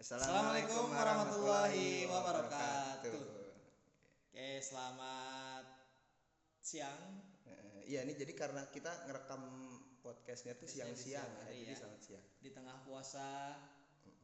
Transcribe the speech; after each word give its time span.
Assalamualaikum 0.00 0.96
warahmatullahi 0.96 2.08
wabarakatuh. 2.08 3.20
Oke, 4.32 4.48
selamat 4.64 5.68
siang. 6.64 7.20
Eh, 7.44 7.84
Iya 7.84 8.08
nih 8.08 8.16
jadi 8.16 8.32
karena 8.32 8.64
kita 8.72 8.88
ngerekam 9.04 9.44
podcastnya 10.00 10.56
tuh 10.56 10.64
siang-siang 10.72 11.28
ya, 11.44 11.52
jadi 11.52 11.76
ya. 11.76 11.84
selamat 11.84 12.00
siang. 12.00 12.24
Di 12.40 12.48
tengah 12.48 12.80
puasa 12.88 13.60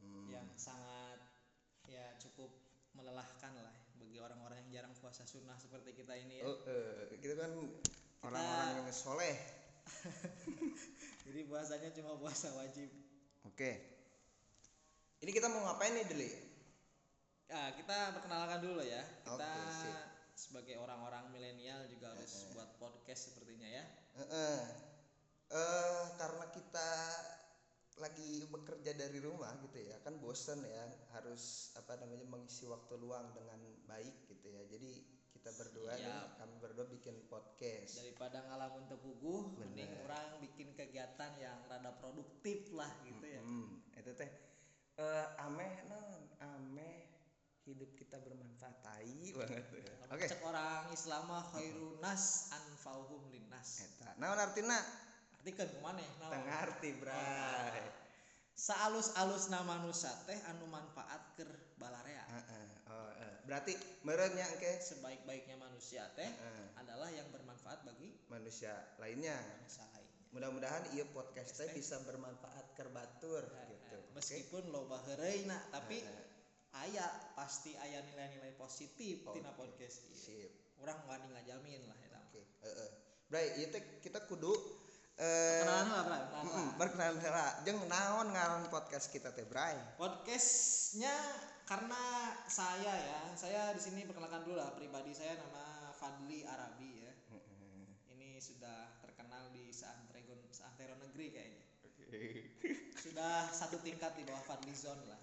Mm, 0.01 0.33
yang 0.33 0.49
sangat 0.57 1.21
ya 1.85 2.09
cukup 2.17 2.49
melelahkan 2.97 3.53
lah 3.61 3.77
bagi 4.01 4.17
orang-orang 4.17 4.65
yang 4.65 4.81
jarang 4.81 4.97
puasa 4.97 5.29
sunnah 5.29 5.61
seperti 5.61 5.93
kita 5.93 6.17
ini 6.17 6.41
ya. 6.41 6.45
Oh, 6.49 6.57
eh, 6.65 7.21
kita 7.21 7.37
kan 7.37 7.53
orang-orang 8.25 8.81
yang 8.81 8.89
soleh. 8.89 9.37
Jadi 11.29 11.39
puasanya 11.45 11.93
cuma 11.93 12.17
puasa 12.17 12.49
wajib. 12.57 12.89
Oke. 13.45 13.96
Ini 15.17 15.31
kita 15.33 15.49
mau 15.49 15.65
ngapain 15.65 15.97
nih 15.97 16.05
Deli? 16.05 16.29
Ya, 17.49 17.73
kita 17.73 18.13
perkenalkan 18.13 18.61
dulu 18.61 18.85
ya. 18.85 19.01
Kita 19.25 19.51
sip. 19.73 19.95
sebagai 20.37 20.77
orang-orang 20.77 21.33
milenial 21.33 21.89
juga 21.89 22.13
harus 22.13 22.45
buat 22.53 22.69
podcast 22.77 23.33
sepertinya 23.33 23.65
ya. 23.65 23.83
Eh, 24.13 24.21
eh. 24.21 24.59
Eh, 25.47 26.03
karena 26.21 26.45
kita 26.53 26.89
lagi 27.97 28.45
bekerja 28.53 28.93
dari 28.93 29.17
rumah 29.17 29.49
gitu 29.57 29.81
ya 29.81 29.97
kan 30.05 30.21
bosen 30.21 30.61
ya 30.61 30.85
harus 31.17 31.73
apa 31.81 31.97
namanya 31.97 32.29
mengisi 32.29 32.69
waktu 32.69 32.93
luang 33.01 33.33
dengan 33.33 33.57
baik 33.89 34.29
gitu 34.29 34.53
ya 34.53 34.61
jadi 34.69 35.01
kita 35.33 35.49
berdua 35.57 35.97
Siap. 35.97 36.37
kami 36.37 36.55
berdua 36.61 36.85
bikin 36.93 37.25
podcast 37.25 37.97
Daripada 37.97 38.45
ngalamun 38.45 38.85
tepuguh, 38.85 39.57
mending 39.57 39.97
orang 40.05 40.43
bikin 40.45 40.77
kegiatan 40.77 41.31
yang 41.41 41.57
rada 41.65 41.95
produktif 41.97 42.69
lah 42.75 42.91
gitu 43.01 43.25
ya. 43.25 43.41
Hmm, 43.41 43.81
itu 43.97 44.11
teh 44.13 44.29
eh 44.97 45.27
ameh 45.45 45.85
non 45.87 46.25
ameh 46.41 47.05
hidup 47.69 47.93
kita 48.07 48.23
bermanfaat 48.23 48.75
tai 48.87 49.35
banget 49.35 49.67
ya. 49.83 49.93
Oke. 50.15 50.25
cek 50.31 50.39
orang 50.47 50.87
Islam 50.95 51.27
mah 51.27 51.43
khairun 51.51 51.99
nas 51.99 52.47
anfauhum 52.55 53.27
linnas. 53.27 53.83
Eta. 53.83 54.15
Naon 54.15 54.39
artina? 54.39 54.79
Artikeun 55.35 55.67
kumaneh 55.75 56.07
naon? 56.23 56.31
Tengah 56.31 56.57
arti, 56.63 56.95
Bray. 56.95 57.83
Saalus-alus 58.55 59.51
nama 59.51 59.75
manusia 59.75 60.09
teh 60.23 60.39
anu 60.47 60.71
manfaat 60.71 61.35
keur 61.35 61.51
balarea. 61.75 62.23
Heeh. 62.31 62.67
Oh, 62.87 63.11
eh. 63.19 63.35
berarti 63.43 63.75
meureun 64.07 64.31
nya 64.33 64.47
engke 64.47 64.79
Sebaik-baiknya 64.79 65.59
manusia 65.59 66.07
teh 66.15 66.31
adalah 66.79 67.11
yang 67.11 67.27
bermanfaat 67.35 67.83
bagi 67.83 68.15
manusia 68.31 68.71
lainnya. 69.03 69.35
manusia 69.35 69.83
lainnya. 69.91 70.15
Mudah-mudahan 70.31 70.83
ieu 70.95 71.03
podcast 71.11 71.59
teh 71.59 71.69
bisa 71.75 71.99
bermanfaat 72.07 72.71
keur 72.79 72.87
batur 72.95 73.43
gitu. 73.43 73.99
Oke? 73.99 74.15
Meskipun 74.15 74.71
loba 74.71 75.03
heureuyna 75.11 75.59
tapi 75.75 76.01
Heeh. 76.77 76.93
aya 76.93 77.05
pasti 77.33 77.73
aya 77.73 78.05
nilai-nilai 78.05 78.53
positif 78.53 79.25
Oke. 79.25 79.41
tina 79.41 79.51
podcast 79.53 80.05
ieu. 80.07 80.17
Sip. 80.17 80.51
Urang 80.77 81.01
wani 81.09 81.25
ngajamin 81.33 81.89
lah 81.89 81.97
eta. 82.05 82.21
Oke. 82.29 82.41
Heeh. 82.61 82.89
Bray, 83.27 83.57
ieu 83.57 83.67
teh 83.73 83.99
kita 83.99 84.23
kudu 84.29 84.53
eh 85.17 85.65
Kenalan 85.65 85.89
lah, 85.89 86.03
Bray. 86.05 86.21
kenalan 86.21 86.53
lah. 86.53 86.73
perkenalan. 86.77 87.53
Jeung 87.65 87.81
naon 87.89 88.27
ngaran 88.29 88.63
podcast 88.69 89.09
kita 89.09 89.33
teh, 89.33 89.43
Bray? 89.49 89.73
Podcastnya 89.97 91.13
karena 91.65 92.31
saya 92.47 92.93
ya, 92.93 93.19
saya 93.33 93.73
di 93.75 93.81
sini 93.81 94.05
perkenalkan 94.07 94.45
dulu 94.45 94.55
lah 94.55 94.71
pribadi 94.77 95.11
saya 95.11 95.35
nama 95.41 95.91
Fadli 95.91 96.45
Arabi 96.45 97.03
ya. 97.03 97.13
Ini 98.13 98.37
sudah 98.39 99.01
terkenal 99.01 99.49
di 99.51 99.73
seantero 99.73 100.37
seantero 100.53 100.93
negeri 101.01 101.27
kayaknya. 101.33 101.63
Sudah 103.07 103.47
satu 103.55 103.79
tingkat 103.79 104.13
di 104.19 104.23
bawah 104.27 104.43
Fadli 104.43 104.75
Zone 104.75 105.03
lah. 105.07 105.19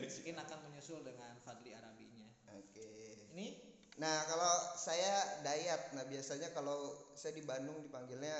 Mungkin 0.00 0.36
akan 0.40 0.58
menyusul 0.68 1.04
dengan 1.04 1.36
Fadli 1.44 1.76
Arabinya. 1.76 2.28
Oke. 2.56 2.88
Ini 3.36 3.70
Nah, 4.00 4.24
kalau 4.24 4.54
saya 4.80 5.44
Dayat, 5.44 5.92
nah 5.92 6.08
biasanya 6.08 6.48
kalau 6.56 6.96
saya 7.12 7.36
di 7.36 7.44
Bandung 7.44 7.84
dipanggilnya 7.84 8.32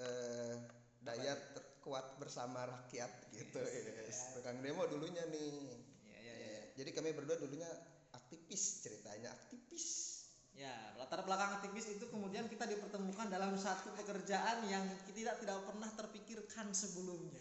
eh, 0.00 0.56
Dayat 1.04 1.36
kuat 1.84 2.16
bersama 2.16 2.64
rakyat 2.64 3.12
gitu. 3.30 3.60
Yes. 3.60 4.32
Tukang 4.34 4.58
demo 4.64 4.88
dulunya 4.88 5.22
nih. 5.28 5.70
ya 6.08 6.18
ya 6.18 6.34
ya. 6.34 6.62
Jadi 6.80 6.90
kami 6.96 7.12
berdua 7.12 7.36
dulunya 7.38 7.68
aktivis 8.10 8.82
ceritanya 8.82 9.30
aktivis. 9.36 10.16
Ya, 10.56 10.72
latar 10.96 11.20
belakang 11.22 11.60
aktivis 11.60 12.00
itu 12.00 12.08
kemudian 12.08 12.48
kita 12.48 12.64
dipertemukan 12.64 13.28
dalam 13.28 13.52
satu 13.60 13.92
pekerjaan 13.92 14.64
yang 14.66 14.82
tidak 15.12 15.36
tidak 15.44 15.60
pernah 15.62 15.92
terpikirkan 15.92 16.72
sebelumnya. 16.72 17.38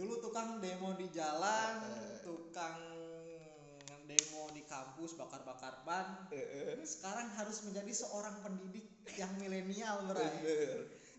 Dulu 0.00 0.14
tukang 0.24 0.64
demo 0.64 0.96
di 0.96 1.12
jalan, 1.12 1.74
tukang 2.24 2.80
demo 4.08 4.42
di 4.56 4.62
kampus 4.64 5.14
bakar-bakar 5.20 5.84
ban. 5.84 6.26
Sekarang 6.82 7.28
harus 7.36 7.62
menjadi 7.68 7.92
seorang 7.92 8.40
pendidik 8.40 8.88
yang 9.14 9.30
milenial 9.36 10.08
berarti. 10.08 10.40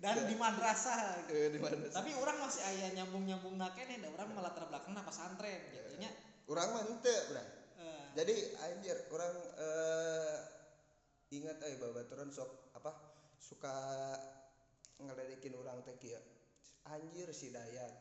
Dan 0.01 0.25
di 0.25 0.33
madrasah. 0.33 1.29
Eh, 1.29 1.53
di 1.53 1.61
mana? 1.61 1.77
Tapi 1.93 2.17
orang 2.17 2.41
masih 2.41 2.65
ayah 2.73 2.89
nyambung-nyambung 2.97 3.53
nakene, 3.53 4.01
da 4.01 4.09
orang 4.09 4.33
malah 4.33 4.49
latar 4.49 4.65
belakang 4.65 4.97
pesantren 4.97 5.61
gitu 5.69 6.01
nya. 6.01 6.09
Orang 6.49 6.73
mah. 6.73 6.83
Eh, 7.05 8.01
Jadi 8.17 8.35
anjir 8.59 8.97
orang 9.13 9.33
eh 9.61 10.37
ingat 11.31 11.63
eh 11.63 11.79
babaturan 11.79 12.27
sok 12.33 12.75
apa 12.75 12.91
suka 13.39 13.71
ngeledekin 14.99 15.55
orang 15.55 15.79
teh 15.85 15.95
kieu. 16.01 16.19
Anjir 16.89 17.29
si 17.35 17.53
Dayat 17.53 17.93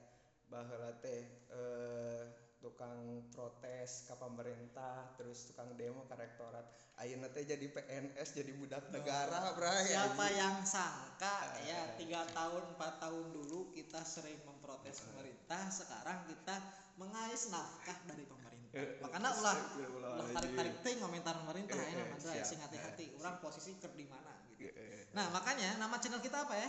baheula 0.50 0.96
teh 0.98 1.22
eh 1.52 2.24
tukang 2.60 3.24
protes 3.32 4.04
ke 4.04 4.14
pemerintah 4.20 5.16
terus 5.16 5.48
tukang 5.48 5.72
demo 5.80 6.04
ke 6.04 6.12
rektorat. 6.12 6.64
Ayeuna 7.00 7.32
teh 7.32 7.48
jadi 7.48 7.64
PNS 7.72 8.36
jadi 8.36 8.52
budak 8.52 8.92
negara 8.92 9.56
bray 9.56 9.88
Siapa 9.88 10.20
anjing. 10.20 10.36
yang 10.36 10.56
sangka 10.60 11.56
ya 11.64 11.96
tiga 11.96 12.20
tahun 12.36 12.76
empat 12.76 13.00
tahun 13.00 13.32
dulu 13.32 13.72
kita 13.72 14.04
sering 14.04 14.36
memprotes 14.44 15.00
pemerintah 15.08 15.72
sekarang 15.72 16.28
kita 16.28 16.60
mengais 17.00 17.48
nafkah 17.48 17.96
dari 18.04 18.28
pemerintah. 18.28 18.84
Makanya 19.00 19.30
ulah 19.40 19.56
ulah 19.96 20.28
tarik 20.36 20.52
tarik 20.52 20.74
ting 20.84 21.00
komentar 21.00 21.32
pemerintah 21.40 21.80
ya 21.80 22.04
nama 22.04 22.20
Siap. 22.20 22.44
sing 22.44 22.60
hati 22.60 22.76
hati 22.76 23.04
orang 23.16 23.40
posisi 23.40 23.80
ker 23.80 23.96
di 23.96 24.04
mana 24.04 24.36
gitu. 24.52 24.68
Nah 25.16 25.32
makanya 25.32 25.80
nama 25.80 25.96
channel 25.96 26.20
kita 26.20 26.44
apa 26.44 26.52
ya? 26.60 26.68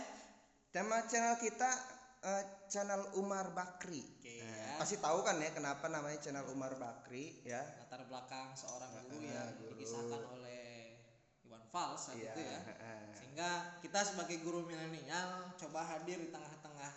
Tema 0.72 1.04
channel 1.04 1.36
kita 1.36 2.00
eh, 2.22 2.42
channel 2.66 3.02
Umar 3.14 3.50
Bakri. 3.50 4.00
Oke, 4.00 4.38
Nah, 4.38 4.54
ya. 4.54 4.74
Pasti 4.78 4.96
tahu 4.96 5.22
kan 5.22 5.36
ya 5.36 5.50
kenapa 5.50 5.86
namanya 5.86 6.18
channel 6.18 6.46
Umar 6.48 6.74
Bakri 6.74 7.42
ya. 7.42 7.62
latar 7.78 8.02
belakang 8.06 8.50
seorang 8.52 8.90
guru 9.04 9.22
Ah, 9.22 9.46
yang 9.46 9.50
guru. 9.56 9.70
dikisahkan 9.74 10.22
oleh 10.30 10.96
Iwan 11.42 11.64
Fals 11.68 12.00
saat 12.08 12.16
Iya. 12.16 12.32
itu 12.32 12.40
ya 12.42 12.58
sehingga 13.12 13.50
kita 13.78 14.00
sebagai 14.02 14.38
guru 14.40 14.62
milenial 14.62 15.52
coba 15.54 15.80
hadir 15.84 16.18
di 16.18 16.28
tengah-tengah 16.28 16.92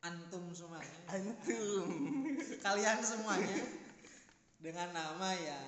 antum 0.00 0.50
semuanya 0.50 0.98
Antum. 1.08 1.88
kalian 2.66 2.98
semuanya 3.00 3.56
dengan 4.58 4.88
nama 4.90 5.28
yang 5.32 5.66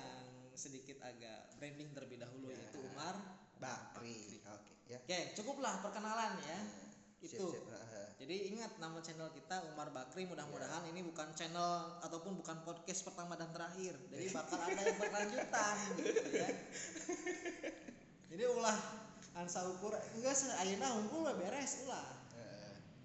sedikit 0.51 0.99
agak 1.01 1.55
branding 1.55 1.91
terlebih 1.91 2.17
dahulu 2.17 2.47
Ya. 2.47 2.59
yaitu 2.61 2.79
Umar. 2.81 3.15
Bakri. 3.55 4.43
Oke 4.45 4.73
ya. 4.85 4.99
Oke, 4.99 5.19
cukuplah 5.33 5.79
perkenalan 5.79 6.35
ya. 6.41 6.59
Itu. 7.25 7.49
sip, 7.49 7.65
heeh. 7.65 8.07
Jadi 8.21 8.35
ingat 8.55 8.77
nama 8.77 9.01
channel 9.01 9.29
kita 9.33 9.65
Umar 9.73 9.89
Bakri. 9.91 10.29
Mudah-mudahan 10.29 10.85
ini 10.93 11.01
bukan 11.03 11.33
channel 11.33 11.99
ataupun 12.05 12.37
bukan 12.37 12.61
podcast 12.63 13.01
pertama 13.03 13.33
dan 13.35 13.49
terakhir. 13.51 13.97
Jadi 14.13 14.25
bakal 14.31 14.59
ada 14.61 14.81
yang 14.81 14.97
berlanjutan 15.01 15.75
gitu 15.99 16.29
ya. 16.31 16.49
Jadi 18.29 18.43
ulah 18.49 18.77
ansa 19.35 19.67
ukur 19.67 19.93
enggak 20.15 20.37
ayeuna 20.63 20.95
unggul 21.01 21.27
beres 21.35 21.83
ulah. 21.83 22.07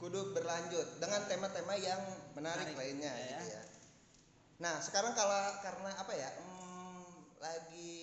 Kudu 0.01 0.33
berlanjut 0.33 0.97
dengan 0.97 1.29
tema-tema 1.29 1.77
yang 1.77 2.01
menarik, 2.33 2.73
Menarik, 2.73 2.77
lainnya 2.81 3.13
ya, 3.13 3.37
gitu 3.37 3.45
ya. 3.53 3.61
ya. 3.61 3.63
Nah, 4.65 4.81
sekarang 4.81 5.13
kalau 5.13 5.61
karena 5.61 5.93
apa 5.93 6.13
ya? 6.17 6.31
hmm, 6.41 7.37
lagi 7.37 8.01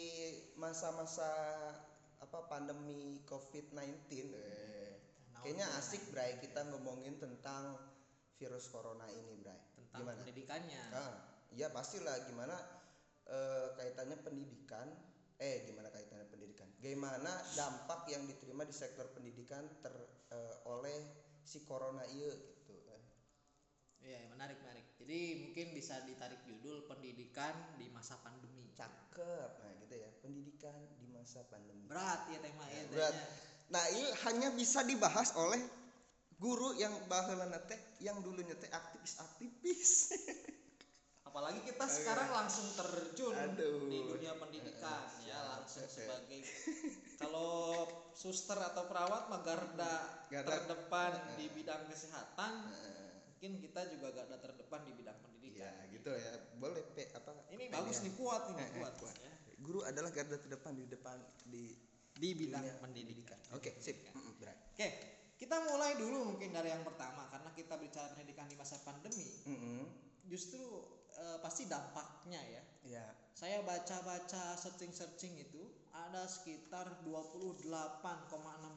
masa-masa 0.62 1.26
apa 2.22 2.46
pandemi 2.46 3.18
COVID-19 3.26 4.14
eh, 4.14 4.77
Kayaknya 5.44 5.68
asik 5.78 6.04
Bray 6.14 6.38
kita 6.42 6.66
ngomongin 6.70 7.18
tentang 7.22 7.78
virus 8.38 8.70
corona 8.70 9.06
ini 9.10 9.38
Bray. 9.42 9.58
Tentang 9.78 10.02
Gimana? 10.06 10.18
pendidikannya. 10.22 10.84
Ah, 10.94 11.16
iya 11.54 11.72
pastilah 11.72 12.28
gimana 12.28 12.56
eh, 13.28 13.68
kaitannya 13.76 14.18
pendidikan 14.24 14.88
eh 15.38 15.70
gimana 15.70 15.94
kaitannya 15.94 16.26
pendidikan 16.34 16.66
gimana 16.82 17.30
dampak 17.54 18.10
yang 18.10 18.26
diterima 18.26 18.66
di 18.66 18.74
sektor 18.74 19.06
pendidikan 19.14 19.70
ter 19.86 19.94
eh, 20.34 20.56
oleh 20.66 20.98
si 21.46 21.62
corona 21.64 22.04
iya 22.10 22.34
gitu 22.34 22.76
Iya, 23.98 24.30
menarik 24.30 24.62
menarik. 24.64 24.86
Jadi 25.04 25.42
mungkin 25.42 25.74
bisa 25.76 26.00
ditarik 26.06 26.40
judul 26.48 26.86
pendidikan 26.88 27.52
di 27.76 27.90
masa 27.92 28.16
pandemi. 28.22 28.70
cakep 28.78 29.52
nah 29.58 29.74
gitu 29.82 29.98
ya 29.98 30.10
pendidikan 30.22 30.78
di 31.02 31.10
masa 31.10 31.42
pandemi 31.50 31.90
Berat 31.90 32.30
ya 32.30 32.38
tema 32.46 32.62
ya. 32.70 32.86
Berat. 32.94 33.10
tehnya. 33.10 33.26
Nah 33.68 33.84
ini 33.92 34.08
hanya 34.28 34.50
bisa 34.56 34.84
dibahas 34.84 35.36
oleh 35.36 35.60
guru 36.38 36.78
yang 36.78 36.94
baheulana 37.10 37.60
teh 37.66 37.76
yang 38.00 38.22
dulunya 38.22 38.54
teh 38.56 38.70
aktivis-aktivis. 38.70 39.92
Apalagi 41.28 41.62
kita 41.68 41.86
sekarang 41.86 42.34
langsung 42.34 42.66
terjun 42.74 43.36
Aduh. 43.36 43.86
di 43.92 44.00
dunia 44.10 44.34
pendidikan 44.40 45.06
ya 45.22 45.38
langsung 45.54 45.86
sebagai 45.86 46.42
kalau 47.22 47.86
suster 48.18 48.58
atau 48.58 48.90
perawat 48.90 49.30
mah 49.30 49.42
garda 49.46 50.26
Garda. 50.34 50.50
terdepan 50.66 51.14
di 51.38 51.46
bidang 51.54 51.86
kesehatan 51.92 52.74
mungkin 53.38 53.62
kita 53.62 53.86
juga 53.94 54.18
garda 54.18 54.38
terdepan 54.42 54.82
di 54.88 54.92
bidang 54.98 55.14
ya 55.14 55.22
pendidikan 55.22 55.74
gitu 55.94 56.10
ya. 56.10 56.32
Boleh 56.58 56.82
pe 56.98 57.06
apa? 57.14 57.30
Ini 57.54 57.70
bagus 57.70 58.02
nih 58.02 58.14
kuat 58.18 58.44
ini 58.56 58.62
Eh, 58.64 58.66
eh, 58.66 58.80
kuat, 58.82 58.94
kuat. 58.98 59.16
ya 59.22 59.34
guru 59.62 59.82
adalah 59.84 60.10
garda 60.14 60.38
terdepan 60.38 60.74
di 60.74 60.86
depan 60.90 61.18
di 61.50 61.76
di 62.18 62.30
bidang 62.34 62.66
dunia 62.66 62.76
pendidikan 62.82 63.40
oke 63.54 63.78
sip 63.78 64.10
Mm-mm, 64.14 64.42
Bray. 64.42 64.58
oke 64.74 64.88
kita 65.38 65.58
mulai 65.70 65.94
dulu 66.02 66.34
mungkin 66.34 66.50
dari 66.50 66.74
yang 66.74 66.82
pertama 66.82 67.30
karena 67.30 67.54
kita 67.54 67.78
bicara 67.78 68.10
pendidikan 68.18 68.50
di 68.50 68.58
masa 68.58 68.82
pandemi 68.82 69.26
Mm-mm. 69.46 69.86
justru 70.26 70.62
eh, 71.14 71.38
pasti 71.40 71.70
dampaknya 71.70 72.42
ya 72.42 72.64
ya 72.86 73.06
saya 73.38 73.62
baca-baca 73.62 74.58
searching-searching 74.58 75.38
itu 75.38 75.62
ada 75.94 76.26
sekitar 76.26 77.06
28,6 77.06 77.70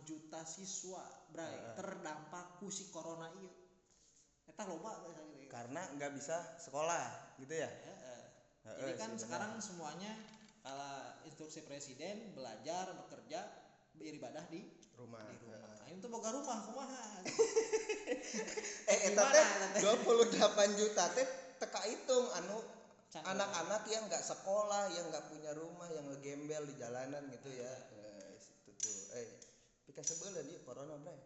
juta 0.04 0.40
siswa 0.44 1.04
bray 1.32 1.48
Heeh. 1.48 1.74
terdampak 1.80 2.60
ku 2.60 2.68
si 2.68 2.92
corona 2.92 3.28
iya 3.40 3.52
eta 4.50 4.66
loba 4.66 5.00
gitu 5.08 5.22
ya. 5.40 5.48
karena 5.48 5.82
nggak 5.96 6.12
bisa 6.12 6.36
sekolah 6.60 7.36
gitu 7.40 7.54
ya 7.56 7.70
Heeh. 7.70 8.22
Heeh, 8.60 8.76
jadi 8.84 8.92
kan 9.00 9.10
sekarang 9.16 9.56
semuanya 9.56 10.12
kalau 10.60 10.94
instruksi 11.24 11.64
presiden 11.64 12.36
belajar 12.36 12.92
bekerja 13.04 13.40
beribadah 13.96 14.44
di 14.52 14.64
rumah, 14.96 15.24
di 15.24 15.36
rumah. 15.48 15.72
Ayo 15.88 15.94
tuh 16.00 16.10
boga 16.12 16.30
rumah 16.32 16.58
kumaha? 16.68 17.04
Eh 18.90 19.14
eta 19.14 19.22
teh 19.22 19.38
eta 19.38 19.68
teh? 19.78 19.80
28 19.86 20.80
juta 20.82 21.04
teh 21.14 21.26
teka 21.62 21.80
hitung 21.86 22.26
anu 22.42 22.58
anak-anak 23.22 23.86
yang 23.86 24.02
nggak 24.10 24.22
sekolah 24.22 24.90
yang 24.90 25.06
nggak 25.14 25.30
punya 25.30 25.54
rumah 25.54 25.86
yang 25.94 26.10
ngegembel 26.10 26.66
di 26.66 26.74
jalanan 26.74 27.22
gitu 27.30 27.54
ya. 27.54 27.70
Eh, 27.70 28.34
itu 28.66 28.70
tuh. 28.82 28.98
Eh 29.14 29.26
pika 29.86 30.02
sebelah 30.02 30.42
dia 30.42 30.58
corona 30.66 30.98
bray 30.98 31.18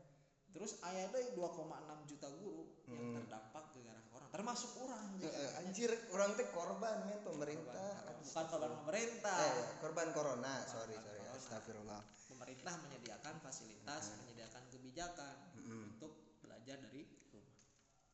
terus 0.54 0.78
aya 0.80 1.10
deui 1.10 1.34
2,6 1.34 1.66
juta 2.06 2.28
guru 2.38 2.62
yang 2.86 3.02
Hmm. 3.02 3.14
terdampak 3.18 3.64
gara 3.74 4.00
corona 4.06 4.30
termasuk 4.30 4.70
orang 4.78 5.18
eh, 5.20 5.60
anjir 5.60 5.90
orang 6.08 6.30
teh 6.34 6.46
korban 6.48 7.04
men 7.04 7.18
pemerintah. 7.20 7.74
Korban- 7.74 8.22
bukan 8.22 8.44
korban 8.48 8.72
pemerintah. 8.80 9.36
Eh 9.36 9.54
korban 9.78 10.08
corona. 10.10 10.54
Sorry 10.64 10.94
Korban 10.94 11.02
sorry 11.04 11.18
corona. 11.20 11.34
astagfirullah. 11.36 12.00
Pemerintah 12.24 12.74
menyediakan 12.80 13.34
fasilitas 13.38 14.02
menyediakan 14.16 14.62
kebijakan 14.70 15.36
Mm-mm. 15.54 15.84
untuk 15.92 16.12
belajar 16.40 16.78
dari 16.80 17.02
rumah. 17.28 17.54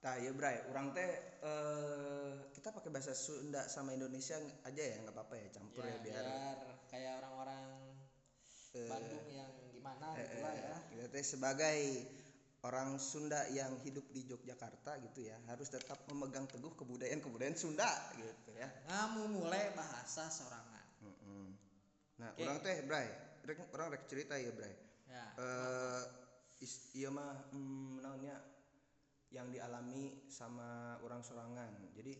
Tah 0.01 0.17
ya 0.17 0.33
Bray, 0.33 0.57
orang 0.67 0.93
teh 0.93 1.11
eh 1.41 2.33
kita 2.53 2.69
pakai 2.71 2.89
bahasa 2.89 3.13
Sunda 3.13 3.65
sama 3.67 3.93
Indonesia 3.93 4.37
aja 4.65 4.83
ya 4.83 4.97
nggak 4.99 5.13
apa-apa 5.13 5.35
ya 5.37 5.47
campur 5.51 5.85
ya, 5.85 5.97
biar, 6.01 6.25
kayak 6.89 7.21
orang-orang 7.21 7.65
eh, 8.73 8.89
Bandung 8.89 9.27
yang 9.27 9.53
gimana 9.69 10.07
eh, 10.15 10.21
gitu 10.21 10.37
lah 10.39 10.53
ya. 10.55 10.77
kita 10.89 11.07
teh 11.09 11.25
sebagai 11.25 11.79
orang 12.61 13.01
Sunda 13.01 13.49
yang 13.49 13.73
hidup 13.81 14.05
di 14.13 14.29
Yogyakarta 14.29 15.01
gitu 15.01 15.25
ya 15.25 15.37
harus 15.49 15.73
tetap 15.73 15.97
memegang 16.13 16.45
teguh 16.45 16.73
kebudayaan-kebudayaan 16.77 17.57
Sunda 17.57 17.89
gitu 18.21 18.53
ya. 18.53 18.69
ngamu 18.89 19.41
mulai 19.41 19.73
bahasa 19.73 20.29
sorangan 20.29 20.85
Mm-mm. 21.01 21.57
Nah, 22.21 22.37
Oke. 22.37 22.45
orang 22.45 22.61
teh 22.61 22.77
Bray, 22.85 23.09
rek, 23.49 23.59
orang 23.73 23.89
rek 23.97 24.05
cerita 24.05 24.37
ya 24.37 24.53
Bray. 24.53 24.75
ya 25.09 25.25
is- 26.61 26.93
iya 26.93 27.09
mah 27.09 27.49
hmm, 27.57 28.05
naonnya 28.05 28.37
yang 29.33 29.49
dialami 29.49 30.29
sama 30.29 31.01
orang 31.01 31.25
sorangan 31.25 31.73
jadi 31.97 32.13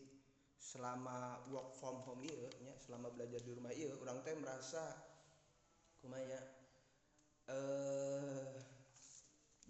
selama 0.57 1.45
work 1.53 1.77
from 1.77 2.01
home 2.01 2.25
iya 2.25 2.49
nya 2.65 2.73
selama 2.81 3.13
belajar 3.13 3.41
di 3.45 3.51
rumah 3.53 3.69
iya 3.73 3.93
orang 4.01 4.25
teh 4.25 4.33
merasa 4.33 4.97
kumanya 6.01 6.41
eh 7.45 8.80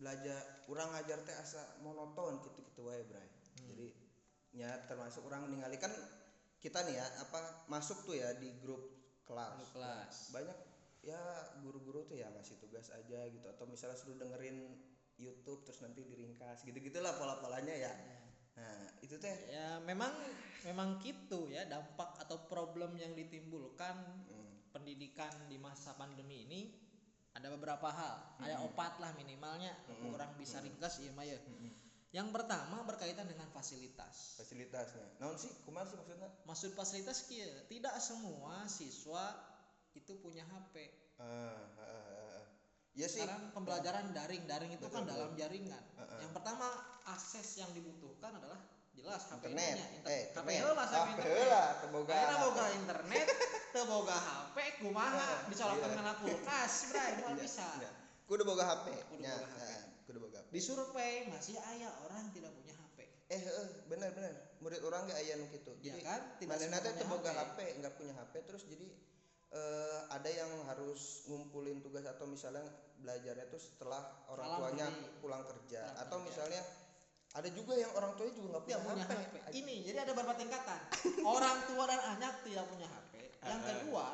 belajar 0.01 0.65
orang 0.65 0.89
ngajar 0.97 1.21
teh 1.21 1.35
asa 1.37 1.61
monoton 1.85 2.41
gitu 2.41 2.65
gitu 2.65 2.81
wae 2.89 3.05
bray. 3.05 3.29
Jadi 3.61 3.87
nya 4.57 4.73
termasuk 4.89 5.21
orang 5.29 5.45
ningali 5.45 5.77
kan 5.77 5.93
kita 6.57 6.81
nih 6.89 6.97
ya 6.97 7.05
apa 7.21 7.69
masuk 7.69 8.01
tuh 8.09 8.17
ya 8.17 8.33
di 8.33 8.49
grup 8.57 8.81
kelas. 9.29 9.61
Grup 9.61 9.71
kelas. 9.77 10.15
banyak 10.33 10.57
ya 11.01 11.21
guru-guru 11.61 12.05
tuh 12.09 12.17
ya 12.17 12.33
ngasih 12.33 12.57
tugas 12.57 12.89
aja 12.89 13.29
gitu. 13.29 13.45
Atau 13.45 13.69
misalnya 13.69 13.95
suruh 13.95 14.17
dengerin 14.17 14.73
YouTube 15.21 15.61
terus 15.69 15.85
nanti 15.85 16.01
diringkas 16.01 16.65
gitu 16.65 16.81
gitulah 16.81 17.13
pola-polanya 17.21 17.77
ya. 17.77 17.93
Nah 18.57 18.97
itu 19.05 19.21
teh. 19.21 19.53
Ya 19.53 19.77
memang 19.85 20.09
memang 20.65 20.97
gitu 21.05 21.45
ya 21.45 21.69
dampak 21.69 22.17
atau 22.25 22.49
problem 22.49 22.97
yang 22.97 23.13
ditimbulkan 23.13 24.01
hmm, 24.29 24.73
pendidikan 24.73 25.29
di 25.45 25.61
masa 25.61 25.93
pandemi 25.93 26.49
ini 26.49 26.61
ada 27.31 27.47
beberapa 27.55 27.87
hal. 27.87 28.15
Ada 28.43 28.59
opat 28.65 28.99
lah 28.99 29.11
minimalnya. 29.15 29.71
Mm-mm. 29.87 30.15
orang 30.15 30.31
bisa 30.35 30.59
ringkas 30.59 30.99
iya 30.99 31.11
mah 31.15 31.25
ya. 31.25 31.39
Mm-mm. 31.39 31.71
yang 32.11 32.27
pertama 32.35 32.83
berkaitan 32.83 33.23
dengan 33.23 33.47
fasilitas. 33.55 34.35
Fasilitasnya. 34.35 35.15
Naon 35.23 35.39
sih? 35.39 35.47
Kumaha 35.63 35.87
sih 35.87 35.95
maksudnya? 35.95 36.27
Maksud 36.43 36.75
fasilitas 36.75 37.23
kia 37.23 37.47
tidak 37.71 37.95
semua 38.03 38.67
siswa 38.67 39.31
itu 39.95 40.19
punya 40.19 40.43
HP 40.43 40.91
ah, 41.23 41.23
ah, 41.23 41.87
ah, 41.87 42.03
ah. 42.35 42.43
ya 42.91 43.07
sih. 43.07 43.23
Sekarang 43.23 43.55
pembelajaran 43.55 44.11
daring 44.11 44.43
daring 44.43 44.75
itu 44.75 44.91
kan 44.91 45.07
Betul, 45.07 45.11
dalam 45.15 45.31
jaringan. 45.39 45.83
Heeh. 46.03 46.19
yang 46.27 46.31
pertama 46.35 46.67
akses 47.07 47.47
yang 47.63 47.71
dibutuhkan 47.71 48.35
adalah 48.35 48.59
jelas 48.91 49.23
HP 49.31 49.55
internet. 49.55 49.75
Nya 49.79 50.11
eh 50.11 50.23
HP 50.35 50.47
heula 50.59 50.83
sampe 50.83 51.15
HP 51.15 51.19
internet 51.23 51.75
boga 51.95 52.11
Akhirnya 52.11 52.37
boga 52.43 52.65
internet, 52.75 53.27
teu 53.81 53.89
boga 53.89 54.13
HP, 54.13 54.57
kumaha 54.77 55.49
dicolokkeun 55.49 55.89
Iya. 55.89 55.97
kana 55.97 56.13
kulkas, 56.21 56.73
bray, 56.87 57.09
moal 57.19 57.33
Iya, 57.33 57.41
bisa. 57.41 57.67
iya. 57.81 57.91
kudu 58.29 58.45
boga 58.45 58.61
HP 58.63 58.85
Kudu 59.09 59.17
boga 59.17 59.33
HP. 59.41 59.57
kudu 60.05 60.17
boga 60.21 60.37
HP 60.37 60.47
Di 60.53 60.61
survei 60.61 61.13
masih 61.27 61.57
aya 61.57 61.89
orang 62.05 62.29
tidak 62.29 62.53
punya 62.53 62.77
HP. 62.77 62.97
eh 63.27 63.41
heeh 63.41 63.67
bener 63.89 64.13
bener 64.13 64.33
murid 64.61 64.85
orang 64.85 65.09
ge 65.09 65.17
aya 65.17 65.33
nu 65.35 65.49
kitu 65.49 65.73
Ya 65.81 65.91
jadi 65.91 66.05
kan? 66.05 66.21
Tidak 66.37 66.55
semua 66.61 66.77
teh 66.77 66.93
teu 66.93 67.07
boga 67.09 67.31
HP. 67.33 67.57
HP 67.57 67.57
nggak 67.81 67.93
punya 67.97 68.13
HP 68.13 68.33
terus 68.45 68.63
jadi 68.69 68.87
eh, 69.49 69.99
ada 70.09 70.29
yang 70.29 70.51
harus 70.63 71.25
ngumpulin 71.25 71.81
tugas 71.81 72.05
atau 72.05 72.23
misalnya 72.23 72.61
belajarnya 73.01 73.49
tuh 73.49 73.57
setelah 73.57 73.99
orang 74.29 74.45
Malam 74.45 74.59
tuanya 74.61 74.87
pulang 75.17 75.41
kerja 75.43 75.81
Pulang 75.81 76.01
atau 76.05 76.17
kerja. 76.19 76.27
misalnya 76.29 76.61
ada 77.31 77.47
juga 77.49 77.73
yang 77.73 77.91
orang 77.95 78.11
tuanya 78.13 78.33
juga 78.35 78.47
nggak 78.51 78.63
punya, 78.67 78.77
punya 78.83 79.05
HP, 79.07 79.13
HP. 79.15 79.35
Ini 79.57 79.75
jadi 79.87 79.97
ada 80.03 80.11
beberapa 80.11 80.35
tingkatan. 80.35 80.79
Orang 81.23 81.57
tua 81.63 81.83
dan 81.87 82.01
anak 82.11 82.43
tidak 82.43 82.67
punya 82.67 82.83
HP. 82.85 83.10
Yang 83.41 83.57
Ah. 83.57 83.67
kedua, 83.67 84.05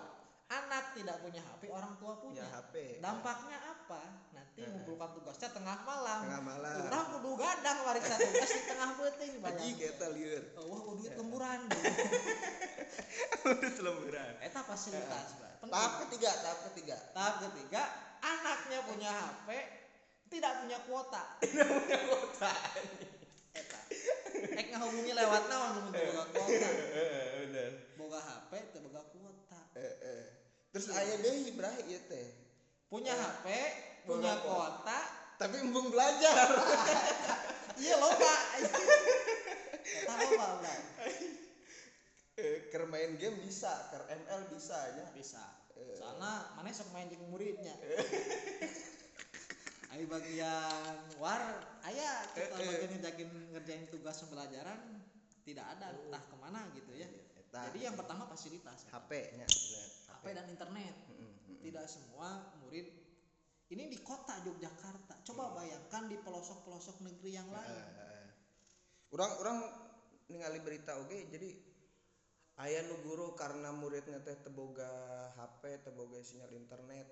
anak 0.47 0.83
tidak 0.93 1.19
punya 1.19 1.41
HP, 1.41 1.63
orang 1.67 1.93
tua 1.97 2.13
punya 2.15 2.43
punya. 2.43 2.55
HP 2.55 2.73
Dampaknya 2.97 3.57
apa? 3.59 4.01
Nanti 4.31 4.57
Ah. 4.57 4.65
mengumpulkan 4.65 5.09
tugasnya 5.13 5.49
tengah 5.51 5.77
malam. 5.81 6.19
tengah 6.23 6.43
malam 6.45 6.75
Urang 6.81 7.05
kudu 7.13 7.31
gadang 7.35 7.77
wariksa 7.83 8.15
tugas 8.15 8.49
di 8.49 8.61
tengah 8.65 8.89
beuting 8.95 9.31
Aji 9.33 9.43
bayang. 9.43 9.75
kita 9.75 10.05
liur 10.09 10.43
Wah, 10.57 10.79
kudu 10.81 10.95
duit 10.97 11.13
lemburan. 11.13 11.59
udah 13.43 13.71
lemburan 13.81 14.31
Eta 14.39 14.61
fasilitas. 14.61 15.27
Penting. 15.57 15.71
tahap 15.71 15.93
ketiga 16.05 16.31
tahap 16.37 16.59
ketiga 16.71 16.97
Tahap 17.11 17.35
ketiga, 17.43 17.81
anaknya 18.19 18.79
punya 18.83 19.09
HP, 19.09 19.49
tidak 20.29 20.53
punya 20.61 20.77
kuota. 20.81 21.23
kota 22.09 22.53
Eta. 23.53 23.79
Ek 24.53 24.67
ngahubungi 24.69 25.11
lewat 25.11 25.43
naon 25.47 25.69
mun 25.81 25.85
boga 25.89 26.23
kuota. 26.29 26.67
bener 27.41 27.71
Boga 27.95 28.19
HP 28.21 28.51
teu 28.69 28.79
boga 28.81 29.01
kuota. 29.07 29.59
eh, 29.73 29.95
eh. 29.99 30.23
Terus 30.77 30.93
ayah 30.93 31.17
deh 31.25 31.49
Ibrahim 31.49 31.85
ya 31.89 31.97
teh 32.05 32.27
Punya 32.85 33.11
Eh, 33.11 33.19
HP, 33.19 33.45
punya 34.05 34.37
kuota. 34.45 34.77
kuota, 34.85 34.99
tapi 35.41 35.59
embung 35.59 35.89
belajar 35.91 36.47
iya 37.81 37.97
loba. 37.99 38.33
Eta 39.83 40.13
loba, 40.13 40.47
Bray. 40.61 41.17
Eh, 42.37 42.69
ker 42.69 42.85
main 42.85 43.17
game 43.17 43.41
bisa 43.41 43.89
ker 43.89 44.05
ML 44.07 44.53
bisa 44.53 44.77
ya 44.93 45.09
Bisa. 45.11 45.41
Eh. 45.73 45.97
Soalnya 45.97 46.53
mana 46.53 46.69
sok 46.69 46.93
main 46.93 47.09
jeung 47.09 47.25
muridnya. 47.33 47.73
Ayo 49.97 50.05
bagian 50.05 50.95
war, 51.17 51.41
aya 51.81 52.11
kita 52.37 52.55
Eh, 52.55 52.61
eh. 52.61 52.67
bagian 52.69 52.91
ngerjain 53.01 53.29
ngerjain 53.57 53.83
tugas 53.89 54.21
pembelajaran 54.21 54.77
tidak 55.41 55.65
ada 55.75 55.89
entah 55.97 56.21
ke 56.21 56.35
mana 56.37 56.69
gitu 56.77 56.93
ya. 56.93 57.09
Eta. 57.35 57.73
Jadi 57.73 57.79
yang 57.89 57.97
pertama 57.97 58.29
fasilitas, 58.29 58.85
HP 58.93 59.33
nya 59.33 59.43
bener 59.49 59.96
HP 60.17 60.33
dan 60.33 60.45
internet. 60.49 60.95
Tidak 61.61 61.85
semua 61.85 62.57
murid 62.65 62.89
ini 63.69 63.85
di 63.91 63.99
kota 64.01 64.41
Yogyakarta. 64.41 65.21
Coba 65.21 65.53
bayangkan 65.53 66.09
di 66.09 66.17
pelosok-pelosok 66.19 67.05
negeri 67.05 67.31
yang 67.35 67.49
lain. 67.51 67.69
Eh, 67.69 67.89
eh. 68.01 68.27
orang 69.13 69.31
orang 69.39 69.57
ningali 70.27 70.59
berita 70.59 70.99
oke 70.99 71.31
jadi 71.31 71.49
ayah 72.67 72.83
nu 72.87 72.99
guru 73.05 73.31
karena 73.39 73.71
muridnya 73.71 74.19
teh 74.19 74.35
teboga 74.43 74.91
HP 75.39 75.87
teboga 75.87 76.19
sinyal 76.19 76.51
internet 76.51 77.07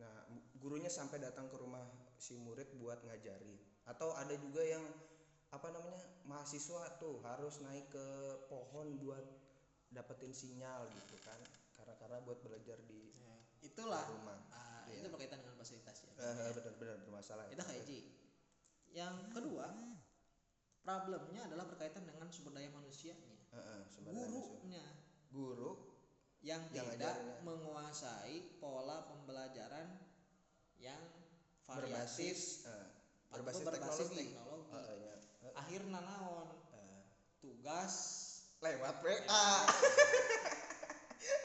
nah 0.00 0.24
gurunya 0.56 0.88
sampai 0.88 1.20
datang 1.20 1.52
ke 1.52 1.56
rumah 1.60 1.84
si 2.16 2.40
murid 2.40 2.72
buat 2.80 3.04
ngajarin 3.04 3.60
atau 3.84 4.16
ada 4.16 4.32
juga 4.40 4.64
yang 4.64 4.80
apa 5.52 5.68
namanya 5.68 6.00
mahasiswa 6.24 6.96
tuh 6.96 7.20
harus 7.20 7.60
naik 7.60 7.92
ke 7.92 8.08
pohon 8.48 8.96
buat 9.04 9.20
dapetin 9.92 10.32
sinyal 10.32 10.88
gitu 10.96 11.20
kan 11.20 11.36
karena 11.72 11.94
karena 11.96 12.18
buat 12.22 12.38
belajar 12.40 12.78
di 12.84 13.12
Ya, 13.14 13.34
itulah. 13.60 14.04
rumah. 14.08 14.38
Ah, 14.50 14.84
Iya. 14.86 15.02
itu 15.02 15.08
berkaitan 15.08 15.38
dengan 15.40 15.56
fasilitas 15.56 15.96
ya. 16.02 16.12
Eh, 16.14 16.50
benar-benar 16.52 16.96
bermasalah 17.02 17.44
itu 17.48 17.62
hiji 17.62 18.00
yang 18.92 19.30
kedua 19.30 19.72
problemnya 20.82 21.46
adalah 21.46 21.64
berkaitan 21.64 22.02
dengan 22.02 22.26
sumber 22.28 22.52
daya 22.52 22.68
manusianya. 22.68 23.38
Eh, 23.48 23.56
eh, 23.56 23.80
sumber 23.88 24.12
daya 24.12 24.26
manusia. 24.26 24.42
gurunya. 24.50 24.86
Guru 25.32 25.70
yang 26.42 26.62
Yang 26.74 26.98
tidak 26.98 27.14
ajarnya. 27.16 27.34
menguasai 27.46 28.36
pola 28.58 29.06
pembelajaran 29.06 29.88
yang 30.76 30.98
variatif 31.62 32.34
berbasis 32.34 32.66
eh, 32.66 32.86
atau 33.30 33.38
berbasis, 33.38 33.62
berbasis 33.62 34.06
teknologi, 34.10 34.26
teknologi. 34.34 34.72
Eh, 34.74 34.82
eh, 34.82 34.96
ya. 34.98 35.14
Eh, 35.46 35.52
akhirnya 35.54 36.00
naon 36.02 36.48
eh, 36.74 37.02
tugas. 37.40 37.94
Lewat 38.60 38.94
Ya. 39.02 39.14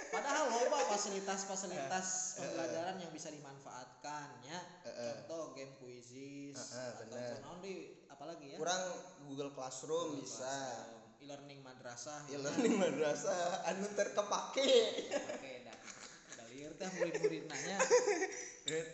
Padahal 0.10 0.50
loba 0.50 0.80
fasilitas-fasilitas 0.94 2.08
Eh, 2.08 2.42
eh, 2.42 2.42
pembelajaran 2.42 2.96
yang 3.02 3.12
bisa 3.12 3.30
dimanfaatkan 3.30 4.28
ya. 4.46 4.60
Eh, 4.86 4.90
eh. 4.90 5.14
contoh 5.26 5.54
game 5.54 5.74
quizzes 5.78 6.58
Eh, 6.58 6.78
eh, 6.78 6.90
atau 6.98 7.38
naon 7.44 7.60
di 7.62 7.74
apalagi 8.08 8.56
ya? 8.56 8.58
Kurang 8.58 8.84
Google 9.30 9.52
Classroom 9.54 10.18
Google 10.18 10.24
bisa. 10.26 10.54
E-learning 11.18 11.60
madrasah 11.66 12.20
ya. 12.30 12.38
Learning 12.40 12.78
madrasah. 12.78 13.66
Anu 13.68 13.90
terkepake 13.94 14.72
oke 15.18 15.52
dah. 15.66 15.78
Udah 16.34 16.46
liar 16.54 16.72
teh 16.78 16.90
murid-murid 16.98 17.44
nanya 17.50 17.78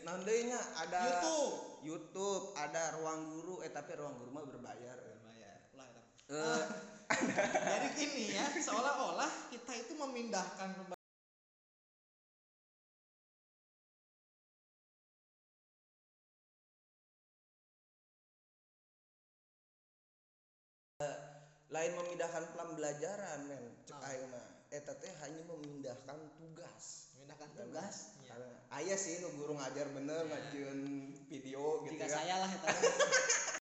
nandainya 0.06 0.60
ada 0.78 1.02
YouTube. 1.04 1.56
YouTube 1.84 2.44
ada 2.56 2.96
ruang 2.96 3.22
guru. 3.38 3.56
Eh 3.66 3.72
tapi 3.74 3.92
ruang 3.98 4.16
guru 4.18 4.30
mah 4.32 4.46
berbayar. 4.48 4.98
Bayar 5.28 5.58
ulah 5.75 5.88
eta. 5.92 6.02
Eh, 6.32 6.63
jadi 7.44 7.88
gini 8.00 8.24
ya 8.34 8.46
seolah-olah 8.56 9.32
lain 21.73 21.91
memindahkan 21.97 22.53
pembelajaran 22.53 23.50
men 23.50 23.63
cek 23.89 23.97
Ah. 23.97 24.07
aing 24.13 24.29
mah 24.29 24.45
eta 24.69 24.93
teh 24.93 25.09
hanya 25.25 25.41
memindahkan 25.50 26.17
tugas 26.38 27.09
memindahkan 27.17 27.50
tugas 27.57 28.13
ya. 28.21 28.29
Karena 28.29 28.53
aya 28.77 28.95
sih 28.97 29.17
nu 29.25 29.33
guru 29.33 29.57
ngajar 29.57 29.89
bener 29.89 30.21
Ya. 30.21 30.29
ngajieun 30.38 30.79
video 31.27 31.81
gitu 31.83 31.97
jika 31.97 32.05
ya 32.05 32.13
saya 32.13 32.35
lah 32.45 32.50
eta 32.53 32.69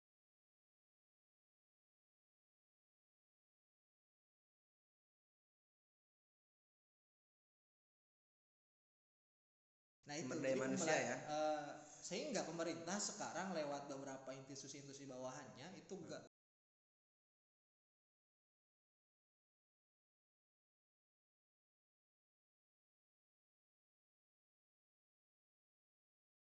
Nah 10.14 10.22
itu. 10.22 10.30
Sumber 10.30 10.38
daya 10.46 10.54
manusia 10.62 10.94
ya. 10.94 11.16
eh, 11.26 11.70
sehingga 12.06 12.46
pemerintah 12.46 13.02
sekarang 13.02 13.50
lewat 13.50 13.90
beberapa 13.90 14.30
institusi-institusi 14.30 15.10
bawahannya 15.10 15.74
itu 15.74 15.94
enggak 15.98 16.22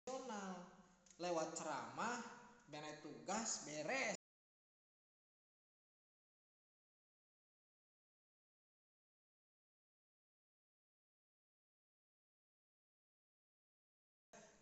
nasional 0.06 0.62
lewat 1.18 1.48
ceramah 1.58 2.22
beres 2.70 3.02
tugas 3.02 3.66
beres 3.66 4.15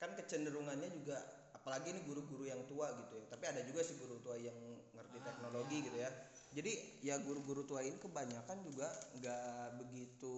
kan 0.04 0.12
kecenderungannya 0.20 0.92
juga 0.92 1.16
apalagi 1.56 1.96
ini 1.96 2.04
guru-guru 2.04 2.44
yang 2.44 2.60
tua 2.68 2.92
gitu 2.92 3.16
ya. 3.16 3.24
Tapi 3.32 3.44
ada 3.48 3.64
juga 3.64 3.80
sih 3.80 3.96
guru 3.96 4.20
tua 4.20 4.36
yang 4.36 4.56
ngerti 4.92 5.16
Ah, 5.16 5.24
teknologi 5.32 5.80
ya. 5.80 5.84
gitu 5.88 5.96
ya. 5.96 6.10
Jadi 6.52 6.72
ya 7.00 7.16
guru-guru 7.24 7.64
tua 7.64 7.80
ini 7.80 7.96
kebanyakan 7.96 8.60
juga 8.68 8.92
nggak 9.16 9.80
begitu 9.80 10.36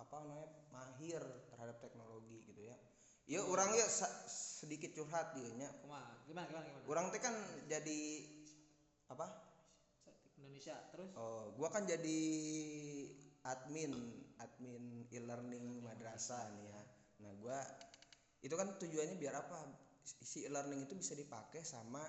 apa 0.00 0.16
namanya 0.24 0.48
mahir 0.72 1.20
terhadap 1.52 1.76
teknologi 1.84 2.40
gitu 2.48 2.64
ya. 2.64 2.76
Ya 3.28 3.44
orang 3.44 3.68
ya 3.76 3.84
sedikit 4.64 4.96
curhat 4.96 5.36
dia 5.36 5.52
nya 5.60 5.68
gimana 5.84 6.08
gimana 6.24 6.48
gimana? 6.48 6.84
Orang 6.88 7.12
teh 7.12 7.20
kan 7.20 7.36
jadi 7.68 8.00
apa? 9.12 9.28
Indonesia 10.40 10.76
terus? 10.88 11.12
Oh 11.20 11.52
gua 11.60 11.68
kan 11.68 11.84
jadi 11.84 12.20
admin 13.44 13.92
admin 14.40 15.04
e-learning 15.12 15.84
madrasah 15.84 16.48
nih 16.56 16.64
ya. 16.72 16.80
Nah 17.24 17.32
gua 17.44 17.60
itu 18.44 18.54
kan 18.54 18.76
tujuannya 18.76 19.16
biar 19.16 19.34
apa? 19.40 19.56
Si 20.04 20.44
e-learning 20.44 20.84
itu 20.84 20.94
bisa 21.00 21.16
dipakai 21.16 21.64
sama 21.64 22.04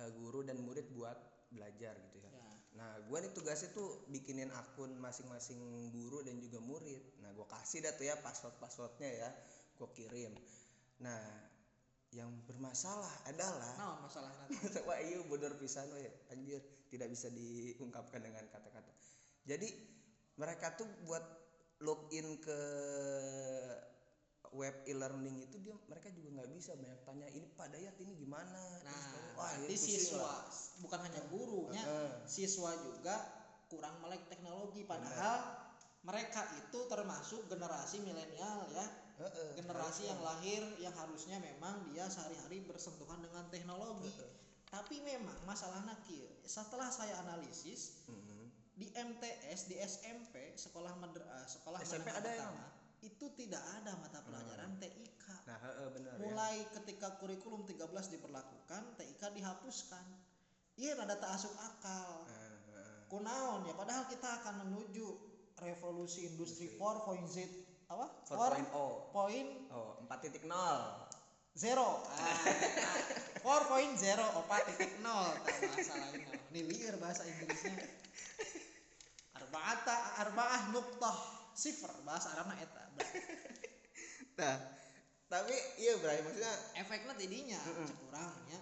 eh, 0.00 0.10
guru 0.16 0.40
dan 0.40 0.56
murid 0.64 0.88
buat 0.96 1.16
belajar 1.52 1.92
gitu 2.08 2.24
ya. 2.24 2.30
Ya. 2.32 2.48
Nah 2.80 2.90
gua 3.04 3.20
nih 3.20 3.36
tugasnya 3.36 3.76
tuh 3.76 4.08
bikinin 4.08 4.48
akun 4.54 4.96
masing-masing 4.96 5.60
guru 5.92 6.24
dan 6.24 6.40
juga 6.40 6.56
murid. 6.64 7.20
Nah 7.20 7.36
gua 7.36 7.44
kasih 7.52 7.84
dah 7.84 7.92
tuh 8.00 8.08
ya 8.08 8.16
password 8.24 8.56
passwordnya 8.56 9.10
ya 9.12 9.30
gua 9.76 9.92
kirim. 9.92 10.32
Nah 11.04 11.20
yang 12.10 12.32
bermasalah 12.48 13.12
adalah 13.28 13.76
nah 13.76 14.00
masalah 14.02 14.32
nanti. 14.40 14.56
Wah 14.88 14.98
iya 14.98 15.20
bodor 15.28 15.54
pisan 15.60 15.90
we 15.92 16.08
anjir 16.32 16.64
tidak 16.88 17.12
bisa 17.12 17.28
diungkapkan 17.30 18.24
dengan 18.24 18.48
kata-kata. 18.50 18.90
Jadi 19.46 19.68
mereka 20.40 20.74
tuh 20.74 20.88
buat 21.06 21.22
login 21.80 22.38
ke 22.42 22.60
web 24.50 24.82
e-learning 24.82 25.46
itu 25.46 25.56
dia 25.58 25.76
mereka 25.86 26.10
juga 26.10 26.28
nggak 26.36 26.50
bisa 26.50 26.74
banyak 26.74 27.00
tanya 27.02 27.28
ini 27.30 27.46
Pak 27.54 27.68
Dayat 27.70 27.94
ini 27.98 28.12
gimana 28.16 28.62
Terus 28.82 28.86
nah 28.86 29.06
wah 29.38 29.46
berarti 29.48 29.62
ini 29.64 29.76
pusing 29.76 29.94
siswa 29.96 30.18
lah. 30.20 30.42
bukan 30.80 31.00
hanya 31.06 31.22
gurunya 31.30 31.82
Heeh. 31.82 32.10
siswa 32.26 32.70
juga 32.82 33.16
kurang 33.70 34.02
melek 34.02 34.26
teknologi 34.26 34.82
padahal 34.82 35.38
mereka 36.02 36.42
itu 36.56 36.78
termasuk 36.86 37.46
generasi 37.46 38.02
milenial 38.02 38.66
ya 38.68 38.86
Heeh, 39.20 39.52
generasi 39.54 39.78
harusnya. 40.02 40.10
yang 40.10 40.20
lahir 40.20 40.62
yang 40.80 40.94
harusnya 40.94 41.36
memang 41.38 41.86
dia 41.86 42.08
sehari-hari 42.08 42.64
bersentuhan 42.64 43.20
dengan 43.20 43.46
teknologi 43.48 44.10
Heeh. 44.10 44.32
tapi 44.66 44.98
memang 45.00 45.36
masalahnya 45.44 45.94
kieu 46.02 46.26
setelah 46.42 46.90
saya 46.90 47.14
analisis 47.20 48.02
Mhm. 48.08 48.50
di 48.74 48.86
MTS 48.90 49.68
di 49.68 49.76
SMP 49.76 50.56
sekolah 50.56 50.96
mader, 50.96 51.20
eh, 51.20 51.46
sekolah 51.46 51.78
SMP 51.80 52.08
ada 52.08 52.32
yang- 52.32 52.56
itu 53.00 53.26
tidak 53.36 53.62
ada 53.80 53.96
mata 53.96 54.20
pelajaran 54.24 54.76
TIK 54.76 55.24
nah 55.48 55.58
heeh, 55.60 55.88
benar 55.94 56.14
ya. 56.16 56.22
Mulai 56.26 56.56
ketika 56.80 57.16
kurikulum 57.18 57.64
13 57.64 57.80
diberlakukan 58.14 58.82
TIK 58.98 59.22
dihapuskan. 59.34 60.04
Iya 60.80 60.96
rada 60.96 61.16
tak 61.18 61.36
asuk 61.36 61.52
akal. 61.58 62.24
Heeh. 62.28 63.08
kunaon 63.10 63.66
ya? 63.66 63.74
Padahal 63.74 64.06
kita 64.06 64.40
akan 64.40 64.68
menuju 64.68 65.06
revolusi 65.60 66.30
industri 66.30 66.72
4.0 66.78 67.26
apa? 67.90 68.06
4.0 68.30 69.12
point 69.12 69.50
oh. 69.74 69.98
4.0 70.06 71.10
zero. 71.58 72.00
Ah, 72.06 72.38
4.0 73.42 74.38
opat 74.38 74.62
titik 74.70 74.92
nol 75.02 75.34
bahasa 75.42 75.94
lain 76.06 76.22
ini 76.54 76.60
liar 76.70 76.94
bahasa 77.02 77.26
Inggrisnya. 77.26 77.74
Arbaata 79.40 79.96
arbaah 80.22 80.70
nuktah 80.70 81.39
sifar 81.60 81.92
bahasa 82.08 82.32
Arabna 82.32 82.56
eta 82.56 82.82
nah 84.40 84.56
tapi 85.28 85.52
iya 85.76 86.00
Bray 86.00 86.24
maksudnya 86.24 86.54
efeknya 86.80 87.12
tidinya 87.20 87.60
Mm-mm. 87.60 87.84
cek 87.84 87.98
urang 88.08 88.32
ya 88.48 88.60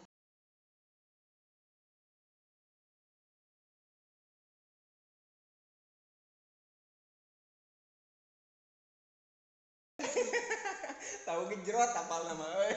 tahu 11.26 11.40
gejrot 11.54 11.92
apal 11.94 12.20
nama 12.26 12.46
euy. 12.58 12.74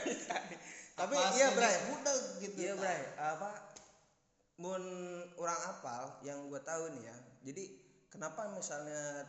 tapi 0.98 1.16
Apa 1.18 1.34
iya 1.34 1.48
Bray 1.58 1.76
budeg 1.90 2.22
gitu 2.46 2.60
iya. 2.62 2.74
Bray 2.78 3.02
apa 3.18 3.50
mun 4.62 4.84
orang 5.42 5.62
apal 5.74 6.22
yang 6.22 6.46
gue 6.46 6.62
tahu 6.62 6.94
nih 6.94 7.10
ya 7.10 7.18
jadi 7.50 7.64
kenapa 8.14 8.54
misalnya 8.54 9.26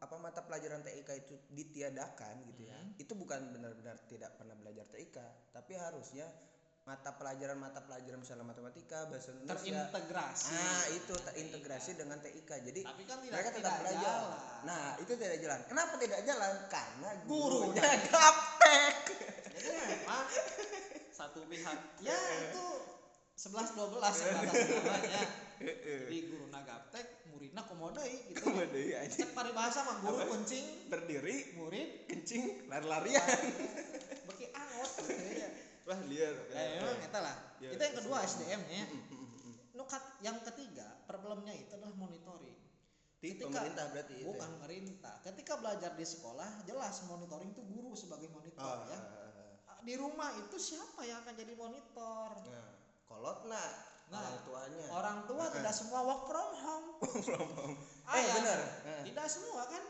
apa 0.00 0.16
mata 0.20 0.40
pelajaran 0.46 0.82
TIK 0.84 1.10
itu 1.26 1.34
ditiadakan 1.50 2.46
gitu 2.52 2.70
ya. 2.70 2.78
Hmm. 2.78 2.94
itu 2.98 3.12
bukan 3.14 3.52
benar-benar 3.54 3.96
tidak 4.06 4.34
pernah 4.38 4.54
belajar 4.54 4.86
TIK 4.90 5.16
tapi 5.50 5.72
harusnya 5.74 6.26
mata 6.84 7.16
pelajaran 7.16 7.56
mata 7.56 7.80
pelajaran 7.80 8.20
misalnya 8.20 8.44
matematika 8.44 9.08
bahasa 9.08 9.32
Indonesia. 9.32 9.56
Terintegrasi. 9.56 10.52
Ah 10.52 10.84
itu 10.92 11.14
terintegrasi 11.16 11.90
TIK. 11.96 12.00
dengan 12.04 12.18
TIK 12.20 12.50
jadi 12.60 12.80
tapi 12.84 13.02
kan 13.08 13.18
tidak, 13.24 13.32
mereka 13.32 13.50
tetap 13.50 13.58
tidak 13.58 13.74
belajar. 13.80 14.04
jalan. 14.04 14.60
nah 14.68 14.84
itu 15.00 15.12
tidak 15.16 15.38
jalan. 15.40 15.60
Kenapa 15.64 15.94
tidak 15.96 16.20
jalan? 16.28 16.52
Karena 16.68 17.10
Gurunya. 17.24 17.84
gaptek. 18.12 18.96
Jadi 19.54 19.68
memang 19.80 20.26
satu 21.14 21.40
pihak 21.48 21.78
ya 22.04 22.18
itu 22.52 22.66
11 23.34 23.74
12 23.74 23.98
sebatas 23.98 24.54
namanya. 24.54 25.22
Jadi 25.58 26.18
guru 26.30 26.46
nagaptek 26.52 27.06
muridnya 27.34 27.62
komo 27.66 27.90
modai 27.90 28.14
gitu 28.30 28.46
Waduh, 28.46 29.02
aja 29.02 29.10
cek 29.10 29.34
paribahasa 29.34 29.82
mah 29.82 29.96
guru 30.06 30.22
kencing. 30.38 30.86
Berdiri. 30.86 31.58
Murid. 31.58 32.06
Kencing 32.06 32.70
lari-larian. 32.70 33.26
Beki 34.30 34.46
angot. 34.54 34.90
Gitu 35.02 35.34
ya 35.42 35.48
wah 35.84 36.00
liar 36.08 36.32
ya 36.48 36.80
memang 36.80 37.00
eta 37.04 37.20
lah. 37.20 37.36
Ya, 37.60 37.68
itu 37.76 37.82
yang 37.84 37.96
kedua 38.00 38.16
SDM 38.24 38.62
ya. 38.72 38.84
Mm. 38.88 39.52
Nukat 39.76 40.02
yang 40.24 40.40
ketiga 40.40 40.86
problemnya 41.04 41.52
itu 41.52 41.76
adalah 41.76 41.92
monitoring. 41.92 42.56
Ketika- 43.20 43.48
pemerintah 43.48 43.84
berarti 43.92 44.14
itu 44.20 44.28
bukan 44.28 44.48
ya? 44.48 44.52
pemerintah 44.60 45.14
ketika 45.24 45.52
belajar 45.56 45.90
di 45.96 46.04
sekolah 46.04 46.50
jelas 46.68 47.04
monitoring 47.08 47.56
itu 47.56 47.62
guru 47.64 47.96
sebagai 47.96 48.28
monitor 48.28 48.84
oh, 48.84 48.84
ya. 48.84 49.00
ah. 49.64 49.80
di 49.80 49.96
rumah 49.96 50.28
itu 50.36 50.56
siapa 50.60 51.08
yang 51.08 51.24
akan 51.24 51.32
jadi 51.32 51.56
monitor? 51.56 52.36
Nah 52.44 52.68
kolot 53.08 53.48
nah, 53.48 53.72
Nah, 54.04 54.20
orang 54.20 54.40
tuanya. 54.44 54.86
orang 54.92 55.18
tua 55.24 55.44
tidak 55.50 55.72
semua 55.72 56.00
work 56.02 56.22
from 56.24 56.50
home. 56.54 56.88
From 57.26 57.48
home. 57.56 57.74
Ah, 58.04 58.14
eh 58.14 58.22
ya. 58.22 58.32
benar. 58.36 58.58
Tidak 59.02 59.26
semua 59.26 59.64
kan? 59.66 59.82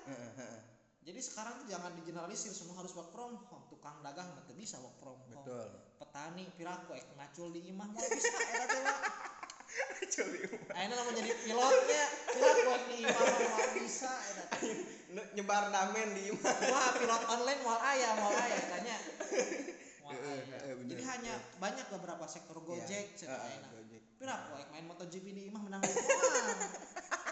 Jadi 1.05 1.21
sekarang 1.21 1.61
tuh 1.61 1.69
jangan 1.69 1.93
digeneralisir 1.95 2.49
semua 2.51 2.81
harus 2.81 2.95
work 2.97 3.13
from 3.13 3.37
home. 3.37 3.65
Tukang 3.69 4.01
dagang 4.01 4.25
nggak 4.33 4.57
bisa 4.57 4.81
work 4.81 4.97
from 4.97 5.21
home. 5.21 5.45
Betul. 5.45 5.67
Petani 6.01 6.49
piraku 6.55 6.97
ek 6.97 7.05
ngacul 7.13 7.53
di 7.53 7.69
imah 7.69 7.85
mau 7.85 8.01
bisa 8.01 8.33
eta 8.33 8.65
teh 8.65 8.81
Wak. 8.81 9.01
Coli 10.15 10.39
umah. 10.47 10.75
ayeuna 10.79 10.95
lamun 10.95 11.15
jadi 11.19 11.31
pilotnya 11.43 12.05
ek 12.31 12.83
di 12.87 12.97
imah 13.03 13.19
mah 13.21 13.39
mau 13.51 13.69
bisa 13.75 14.11
eta 14.31 14.45
Ne- 15.13 15.29
nyebar 15.35 15.69
namen 15.69 16.09
di 16.17 16.23
imah. 16.33 16.55
Wah 16.73 16.91
pilot 16.97 17.23
online 17.29 17.61
mau 17.61 17.77
aya 17.77 18.09
mau 18.17 18.33
aya 18.33 18.59
tanya. 18.73 18.97
Jadi 20.85 21.03
hanya 21.03 21.35
banyak 21.59 21.87
beberapa 21.91 22.25
sektor 22.25 22.57
Gojek 22.61 23.05
Iya. 23.13 23.19
cek 23.19 23.29
Piraku 24.19 24.53
ek 24.63 24.69
main 24.71 24.87
MotoGP 24.87 25.27
di 25.35 25.43
imah 25.51 25.63
menang 25.63 25.83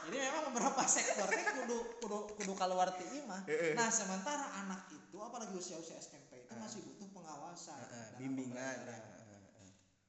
jadi 0.03 0.17
memang 0.19 0.51
beberapa 0.51 0.83
sektor 0.91 1.31
teh 1.31 1.47
kudu 1.63 1.79
kudu 2.03 2.19
kudu 2.35 2.53
keluar 2.59 2.91
ti 2.99 3.07
imah. 3.23 3.47
Nah 3.79 3.89
sementara 3.89 4.51
anak 4.67 4.91
itu 4.91 5.17
apalagi 5.23 5.55
usia-usia 5.55 5.95
SMP 6.03 6.43
itu 6.43 6.53
masih 6.59 6.83
butuh 6.83 7.07
pengawasan 7.15 7.79
bimbingan 8.19 8.83
ya, 8.83 8.99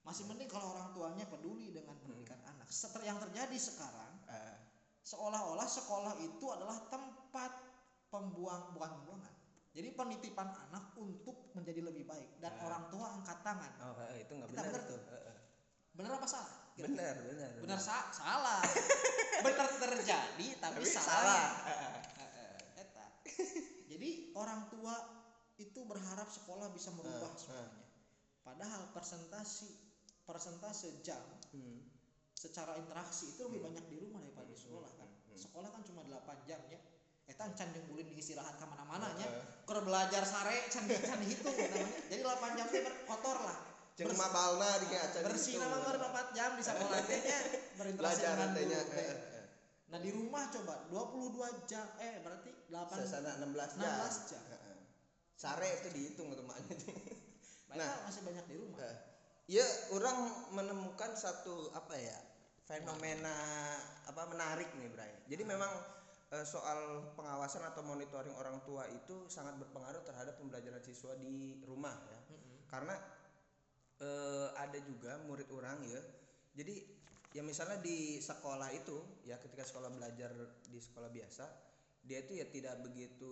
masih 0.01 0.25
mending 0.25 0.49
kalau 0.49 0.73
orang 0.73 0.89
tuanya 0.97 1.29
peduli 1.29 1.69
dengan 1.69 1.93
pendidikan 2.01 2.41
anak. 2.41 2.67
Seter 2.73 3.05
yang 3.05 3.21
terjadi 3.21 3.55
sekarang 3.55 4.11
Ah, 4.23 4.57
seolah-olah 5.05 5.67
sekolah 5.67 6.17
itu 6.25 6.45
adalah 6.49 6.79
tempat 6.89 7.51
pembuang 8.09 8.73
bukan 8.73 8.89
pembuangan. 8.97 9.33
Jadi 9.75 9.93
penitipan 9.93 10.49
anak 10.69 10.95
untuk 10.97 11.53
menjadi 11.53 11.85
lebih 11.85 12.07
baik. 12.07 12.41
Dan 12.41 12.55
Ah. 12.57 12.65
orang 12.65 12.83
tua 12.89 13.07
angkat 13.21 13.37
tangan. 13.45 13.71
Oh 13.83 13.93
heeh, 13.99 14.25
itu 14.25 14.31
nggak 14.31 14.49
benar 14.49 14.81
tuh. 14.89 14.99
Benar 15.93 16.17
apa 16.17 16.25
salah 16.25 16.62
benar 16.73 17.15
benar 17.21 17.49
benar 17.61 17.79
sa- 17.79 18.09
salah. 18.09 18.61
Benar 19.43 19.67
terjadi 19.75 20.47
tapi, 20.55 20.79
tapi 20.79 20.87
salah, 20.87 21.51
eta. 22.79 23.05
jadi 23.91 24.31
orang 24.39 24.71
tua 24.71 24.95
itu 25.59 25.83
berharap 25.83 26.31
sekolah 26.31 26.71
bisa 26.71 26.95
merubah 26.95 27.27
Ah, 27.27 27.35
ah. 27.35 27.35
semuanya. 27.35 27.83
Padahal 28.39 28.81
persentasi 28.95 29.67
persentase 30.23 31.03
jam 31.03 31.19
Hmm. 31.51 31.83
secara 32.33 32.79
interaksi 32.79 33.35
itu 33.35 33.43
lebih 33.43 33.59
Hmm. 33.59 33.67
banyak 33.67 33.85
di 33.91 33.97
rumah 33.99 34.23
daripada 34.23 34.47
di 34.47 34.55
sekolah 34.55 34.91
kan. 34.95 35.09
Hmm, 35.11 35.35
hmm. 35.35 35.39
sekolah 35.43 35.69
kan 35.69 35.81
cuma 35.83 36.01
8 36.07 36.47
jam 36.47 36.63
ya. 36.71 36.79
Eta 37.23 37.43
can 37.51 37.67
jeung 37.71 37.87
bulin 37.87 38.07
istirahat 38.15 38.55
ke 38.55 38.63
mana-mana 38.63 39.11
nya 39.15 39.27
keur 39.63 39.83
belajar 39.83 40.23
sare 40.23 40.71
can 40.71 40.87
can 40.87 41.19
hitung 41.19 41.51
namanya. 41.51 41.87
Jadi 42.07 42.21
8 42.23 42.55
jam 42.55 42.67
teh 42.71 42.79
ber- 42.79 43.03
kotor 43.03 43.43
lah 43.43 43.59
Bers- 43.93 44.17
mabalna 44.17 44.69
di 44.81 44.87
acan 44.97 45.21
bersih 45.29 45.53
gitu. 45.53 45.61
nama 45.61 45.77
keur 45.85 45.97
4 46.01 46.37
jam 46.37 46.49
di 46.57 46.63
sekolah 46.65 46.99
teh 47.05 47.19
nya 47.21 47.39
berinteraksi 47.77 48.21
belajar 48.25 48.33
dengan 48.33 48.49
tanya 48.57 48.79
guru 48.81 48.93
teh. 48.97 49.07
nah 49.93 49.99
di 50.01 50.09
rumah 50.09 50.43
coba 50.49 50.73
22 50.89 51.69
jam 51.69 51.85
eh 52.01 52.15
berarti 52.25 52.49
8 52.73 53.05
sesana 53.05 53.31
16 53.37 53.77
jam 53.77 53.93
16 54.01 54.29
jam. 54.33 54.43
Sare 55.33 55.69
itu 55.81 55.87
dihitung 55.93 56.29
mereka 56.33 56.73
nah. 57.77 58.05
masih 58.09 58.21
banyak 58.25 58.45
di 58.49 58.55
rumah 58.57 58.79
ya 59.45 59.65
orang 59.91 60.17
menemukan 60.55 61.11
satu 61.13 61.69
apa 61.75 61.93
ya 61.99 62.17
fenomena 62.63 63.35
apa 64.07 64.23
menarik 64.31 64.71
nih 64.79 64.89
Bray 64.89 65.13
jadi 65.27 65.43
memang 65.43 65.69
eh, 66.31 66.45
soal 66.47 67.11
pengawasan 67.19 67.61
atau 67.67 67.83
monitoring 67.83 68.33
orang 68.39 68.63
tua 68.63 68.87
itu 68.87 69.27
sangat 69.27 69.59
berpengaruh 69.59 70.01
terhadap 70.07 70.39
pembelajaran 70.39 70.79
siswa 70.79 71.11
di 71.19 71.59
rumah 71.67 71.91
ya 72.07 72.19
Mm-mm. 72.31 72.65
karena 72.71 72.95
eh, 74.03 74.47
ada 74.59 74.79
juga 74.83 75.15
murid 75.23 75.47
orang 75.55 75.79
ya. 75.87 76.01
Jadi 76.53 76.75
ya 77.33 77.41
misalnya 77.41 77.81
di 77.81 78.21
sekolah 78.21 78.69
itu 78.75 79.23
ya 79.25 79.39
ketika 79.41 79.65
sekolah 79.65 79.89
belajar 79.89 80.29
di 80.69 80.77
sekolah 80.77 81.09
biasa 81.09 81.45
dia 82.03 82.19
itu 82.19 82.35
ya 82.35 82.45
tidak 82.51 82.83
begitu 82.83 83.31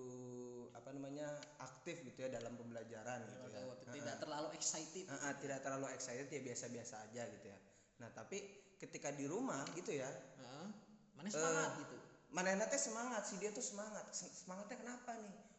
apa 0.72 0.96
namanya 0.96 1.28
aktif 1.60 2.00
gitu 2.08 2.24
ya 2.24 2.32
dalam 2.32 2.56
pembelajaran 2.56 3.20
gitu 3.28 3.48
ya. 3.52 3.68
Tidak 3.92 4.16
terlalu 4.24 4.50
excited. 4.56 5.06
Ah, 5.12 5.28
ah, 5.28 5.34
tidak 5.36 5.60
terlalu 5.60 5.92
excited 5.92 6.32
ya 6.32 6.40
biasa-biasa 6.40 6.96
aja 7.12 7.24
gitu 7.36 7.48
ya. 7.52 7.60
Nah 8.00 8.10
tapi 8.16 8.40
ketika 8.80 9.12
di 9.12 9.28
rumah 9.28 9.68
gitu 9.76 9.92
ya 9.94 10.08
Heeh. 10.08 10.68
mana 11.14 11.28
semangat 11.30 11.72
gitu? 11.86 11.98
mana 12.32 12.64
teh 12.64 12.80
semangat 12.80 13.28
sih 13.28 13.38
dia 13.44 13.52
tuh 13.52 13.62
semangat. 13.62 14.08
Se- 14.16 14.32
semangatnya 14.32 14.80
kenapa 14.80 15.20
nih? 15.20 15.36
oh 15.36 15.51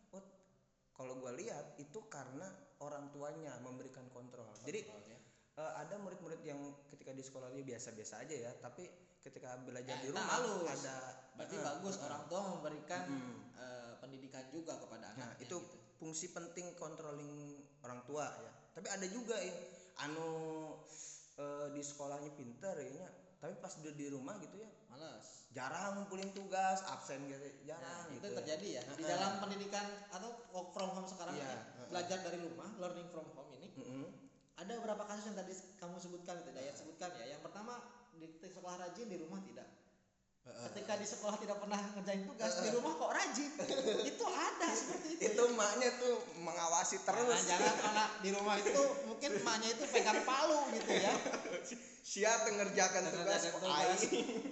kalau 0.92 1.18
gue 1.18 1.32
lihat 1.38 1.76
itu 1.76 1.98
karena 2.06 2.46
orang 2.80 3.08
tuanya 3.10 3.56
memberikan 3.60 4.04
kontrol 4.10 4.48
jadi 4.62 4.84
eh, 5.56 5.72
ada 5.76 5.96
murid-murid 5.98 6.40
yang 6.42 6.60
ketika 6.88 7.12
di 7.12 7.20
sekolah 7.20 7.48
dia 7.50 7.64
biasa-biasa 7.66 8.24
aja 8.24 8.36
ya 8.48 8.52
tapi 8.58 8.88
ketika 9.22 9.54
belajar 9.62 9.94
Eh, 9.98 10.02
di 10.02 10.06
rumah 10.10 10.26
halus. 10.34 10.66
ada 10.82 10.96
berarti 11.38 11.54
eh, 11.54 11.62
bagus 11.62 11.94
eh, 11.96 12.04
orang 12.04 12.22
tua 12.26 12.40
memberikan 12.50 13.02
Mm. 13.06 13.36
eh, 13.54 13.92
pendidikan 14.02 14.44
juga 14.50 14.74
kepada 14.82 15.14
Nah, 15.14 15.30
anaknya 15.30 15.46
itu 15.46 15.56
gitu. 15.62 15.76
fungsi 16.02 16.34
penting 16.34 16.74
controlling 16.74 17.54
orang 17.86 18.02
tua 18.02 18.26
ya. 18.42 18.50
Tapi 18.74 18.88
ada 18.90 19.06
juga 19.06 19.38
yang 19.38 19.58
anu 20.02 20.30
eh, 21.38 21.68
di 21.70 21.82
sekolahnya 21.84 22.34
pinter 22.34 22.74
ya, 22.82 23.06
tapi 23.38 23.54
pas 23.62 23.70
di 23.78 24.06
rumah 24.10 24.34
gitu 24.42 24.58
ya, 24.58 24.68
malas 24.90 25.41
jarang 25.52 26.00
ngumpulin 26.00 26.32
tugas, 26.32 26.80
absen 26.88 27.28
gitu, 27.28 27.44
Nah, 27.68 27.76
jarang 27.76 28.04
itu 28.08 28.24
gitu. 28.24 28.36
terjadi 28.40 28.66
ya 28.80 28.82
di 28.96 29.04
dalam 29.04 29.32
pendidikan 29.44 29.84
atau 30.08 30.32
work 30.50 30.72
from 30.72 30.88
home 30.96 31.04
sekarang 31.04 31.36
ini 31.36 31.44
heeh. 31.44 31.88
belajar 31.92 32.18
dari 32.24 32.40
rumah 32.40 32.72
learning 32.80 33.08
from 33.12 33.28
home 33.36 33.52
ini 33.52 33.68
Mm-mm. 33.76 34.08
ada 34.56 34.72
beberapa 34.80 35.04
kasus 35.04 35.28
yang 35.28 35.36
tadi 35.36 35.52
kamu 35.76 35.96
sebutkan 36.00 36.40
itu 36.40 36.50
Dayat 36.56 36.74
sebutkan 36.76 37.10
ya 37.20 37.36
yang 37.36 37.42
pertama 37.44 37.84
di 38.16 38.28
sekolah 38.40 38.76
rajin 38.80 39.08
di 39.08 39.18
rumah 39.20 39.40
tidak. 39.44 39.68
Ketika 40.42 40.98
di 40.98 41.06
sekolah 41.06 41.38
tidak 41.38 41.58
pernah 41.62 41.78
ngerjain 41.94 42.26
tugas 42.26 42.52
di 42.66 42.68
rumah 42.74 42.92
kok 42.98 43.10
rajin? 43.14 43.52
Itu 44.10 44.24
ada 44.26 44.68
seperti 44.74 45.06
itu. 45.14 45.22
Itu 45.30 45.42
maknya 45.54 45.90
tuh 46.02 46.16
mengawasi 46.42 46.96
terus. 47.06 47.30
Jangan, 47.46 47.46
jangan 47.46 47.76
anak 47.94 48.10
di 48.26 48.30
rumah 48.34 48.56
itu 48.58 48.82
mungkin 49.06 49.30
emaknya 49.38 49.68
itu 49.70 49.84
pegang 49.94 50.22
palu 50.26 50.66
gitu 50.74 50.90
ya. 50.98 51.14
Siap 52.12 52.50
mengerjakan 52.50 53.02
tugas. 53.14 53.42
tugas, 53.54 54.00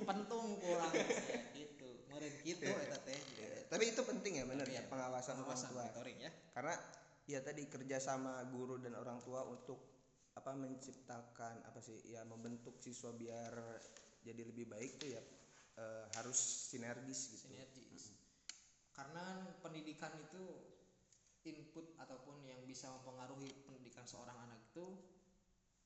pentung 0.06 0.46
kurang. 0.62 0.92
Ya, 0.94 1.06
gitu 1.58 1.88
meureun 2.06 2.34
gitu 2.46 2.70
teh. 3.06 3.20
Tapi 3.70 3.84
itu 3.90 4.02
penting 4.02 4.32
ya 4.38 4.44
bener 4.46 4.66
ya 4.66 4.82
Iya, 4.82 4.90
pengawasan 4.90 5.42
orang 5.42 5.46
pengawasan 5.46 5.70
tua. 5.74 5.82
monitoring 5.82 6.18
ya. 6.22 6.30
Karena 6.54 6.74
ya 7.26 7.38
tadi 7.42 7.62
kerja 7.66 7.98
sama 7.98 8.42
guru 8.50 8.78
dan 8.78 8.94
orang 8.94 9.18
tua 9.22 9.42
untuk 9.46 9.78
apa 10.38 10.54
menciptakan 10.54 11.66
apa 11.66 11.82
sih 11.82 11.98
ya 12.06 12.22
membentuk 12.22 12.78
siswa 12.78 13.10
biar 13.10 13.50
jadi 14.22 14.42
lebih 14.46 14.70
baik 14.70 15.02
tuh 15.02 15.10
ya 15.10 15.22
eh, 15.80 16.04
harus 16.16 16.38
sinergis 16.70 17.20
gitu. 17.32 17.48
sinergis 17.48 18.04
karena 18.98 19.24
pendidikan 19.64 20.12
itu 20.26 20.44
input 21.52 21.86
ataupun 22.04 22.36
yang 22.50 22.60
bisa 22.70 22.86
mempengaruhi 22.96 23.50
pendidikan 23.66 24.04
seorang 24.08 24.36
anak 24.46 24.60
itu 24.72 24.86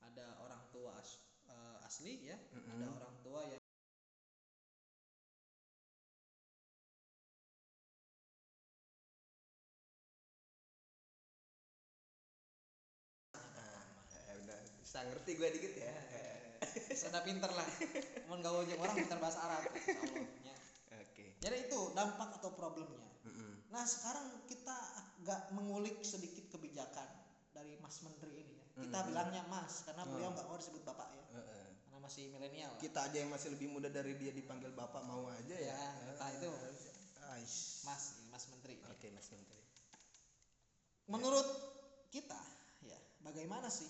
ada 0.07 0.27
orang 0.45 0.63
tua 0.73 0.91
as- 1.01 1.21
eh, 1.53 1.77
asli 1.87 2.13
ya 2.31 2.37
Mm-mm. 2.55 2.69
ada 2.75 2.85
orang 2.97 3.15
tua 3.25 3.41
yang 3.51 3.61
Eh, 14.15 14.33
udah 14.43 14.57
bisa 14.81 14.99
ngerti 15.07 15.31
gue 15.39 15.49
dikit 15.55 15.73
ya. 15.77 15.93
Sudah 17.05 17.21
pinter 17.21 17.51
lah 17.51 17.67
mau 18.27 18.35
gak 18.37 18.53
wajib 18.53 18.77
orang 18.77 18.95
pinter 18.95 19.17
bahasa 19.17 19.39
Arab 19.41 19.63
Oke. 20.91 21.25
jadi 21.39 21.57
itu 21.65 21.79
dampak 21.91 22.29
atau 22.37 22.51
problemnya 22.53 23.09
Mm-mm. 23.23 23.69
nah 23.69 23.83
sekarang 23.83 24.45
kita 24.45 24.75
agak 24.99 25.49
mengulik 25.51 26.01
sedikit 26.01 26.45
kebijakan 26.49 27.07
dari 27.51 27.75
Mas 27.79 28.01
Menteri 28.01 28.43
ini 28.43 28.53
ya 28.53 28.65
kita 28.81 28.97
Mm-mm. 28.99 29.09
bilangnya 29.09 29.43
Mas 29.47 29.83
karena 29.83 30.03
beliau 30.03 30.29
Oh. 30.29 30.33
nggak 30.33 30.47
mau 30.47 30.57
disebut 30.57 30.81
bapak 30.83 31.09
ya 31.11 31.25
Heeh. 31.33 31.65
karena 31.87 31.97
masih 32.01 32.23
milenial. 32.29 32.71
Kita 32.77 33.07
aja 33.07 33.17
yang 33.17 33.31
masih 33.31 33.49
lebih 33.49 33.71
muda 33.71 33.87
dari 33.87 34.13
dia 34.19 34.29
dipanggil 34.29 34.69
bapak 34.69 35.01
mau 35.07 35.25
aja 35.31 35.55
ya. 35.55 35.73
Ya, 35.73 35.89
entah 36.05 36.29
itu. 36.33 36.51
Aish. 37.33 37.81
Mas 37.81 38.19
ini 38.19 38.27
Mas 38.29 38.45
Menteri 38.51 38.75
Oke 38.85 39.07
Mas 39.09 39.25
Menteri. 39.31 39.61
menurut 41.05 41.45
kita 42.09 42.37
ya 42.81 42.97
bagaimana 43.21 43.69
sih 43.69 43.85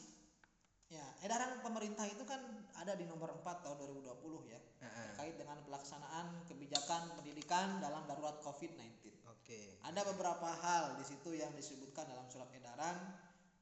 ya 0.95 1.08
edaran 1.21 1.60
pemerintah 1.60 2.08
itu 2.08 2.23
kan 2.23 2.39
ada 2.79 2.95
di 2.95 3.03
nomor 3.03 3.36
4 3.36 3.43
tahun 3.63 3.75
2020 3.99 4.47
ya 4.47 4.60
Heeh. 4.79 4.95
terkait 5.12 5.36
dengan 5.36 5.60
pelaksanaan 5.67 6.47
kebijakan 6.47 7.19
pendidikan 7.19 7.84
dalam 7.84 8.08
darurat 8.08 8.39
COVID-19. 8.39 9.12
Oke. 9.27 9.77
Ada 9.84 10.01
beberapa 10.15 10.47
hal 10.47 10.95
di 10.97 11.05
situ 11.05 11.36
yang 11.36 11.51
disebutkan 11.53 12.08
dalam 12.08 12.25
surat 12.31 12.47
edaran 12.55 12.95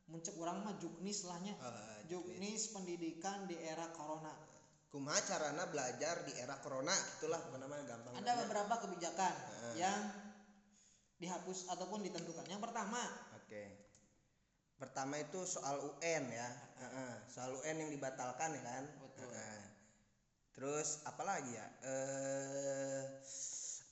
muncul 0.07 0.35
orang 0.43 0.61
mah 0.61 0.75
juknis 0.77 1.25
lahnya. 1.25 1.55
Eh, 1.57 1.99
Juknis 2.11 2.69
pendidikan 2.69 3.47
di 3.47 3.55
era 3.57 3.87
corona. 3.95 4.31
kumaha 4.93 5.17
carana 5.25 5.65
belajar 5.65 6.21
di 6.21 6.37
era 6.37 6.53
corona 6.61 6.93
itulah 7.17 7.41
namanya 7.57 7.97
gampang 7.97 8.13
Ada 8.13 8.45
beberapa 8.45 8.77
kebijakan 8.85 9.33
Heeh. 9.33 9.73
yang 9.81 9.99
dihapus 11.17 11.71
ataupun 11.73 12.03
ditentukan. 12.05 12.45
Yang 12.45 12.61
pertama, 12.61 13.01
oke 13.33 13.63
pertama 14.75 15.15
itu 15.17 15.43
soal 15.43 15.79
UN 15.79 16.23
ya 16.27 16.49
Heeh, 16.75 17.13
soal 17.27 17.55
UN 17.55 17.77
yang 17.79 17.91
dibatalkan 17.91 18.51
ya 18.51 18.62
kan 18.62 18.83
Betul. 18.99 19.29
Heeh. 19.29 19.62
terus 20.53 21.01
apa 21.03 21.23
lagi 21.23 21.51
ya 21.51 21.67
eh 21.81 23.03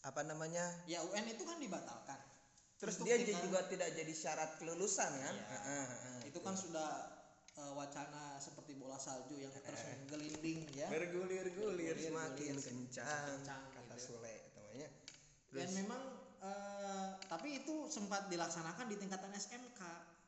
apa 0.01 0.21
namanya 0.23 0.65
ya 0.85 1.01
UN 1.03 1.25
itu 1.27 1.41
kan 1.41 1.57
dibatalkan. 1.57 2.17
terus 2.75 2.97
Untuk 2.97 3.05
dia 3.07 3.21
tinggal- 3.21 3.45
juga 3.45 3.59
tidak 3.69 3.89
jadi 3.93 4.09
syarat 4.11 4.57
kelulusan 4.57 5.11
kan 5.11 5.35
Iya. 5.35 5.45
Heeh, 5.47 5.85
heeh. 5.87 6.19
itu 6.27 6.39
kan 6.41 6.53
sudah 6.53 6.89
eh, 7.53 7.73
wacana 7.73 8.35
seperti 8.37 8.73
bola 8.73 8.97
salju 8.97 9.37
yang 9.37 9.53
terus 9.53 9.81
menggelinding 10.01 10.65
ya. 10.73 10.87
bergulir-gulir 10.87 11.93
semakin 11.93 12.55
kencang 12.57 13.27
kencang 13.37 13.63
kata 13.69 13.93
gitu. 13.93 14.17
Sule 14.17 14.35
namanya 14.51 14.89
Dan 15.51 15.69
memang 15.75 16.01
eh, 16.41 17.07
tapi 17.27 17.61
itu 17.61 17.85
sempat 17.87 18.25
dilaksanakan 18.27 18.85
di 18.87 18.95
tingkatan 18.97 19.29
SMK 19.31 19.81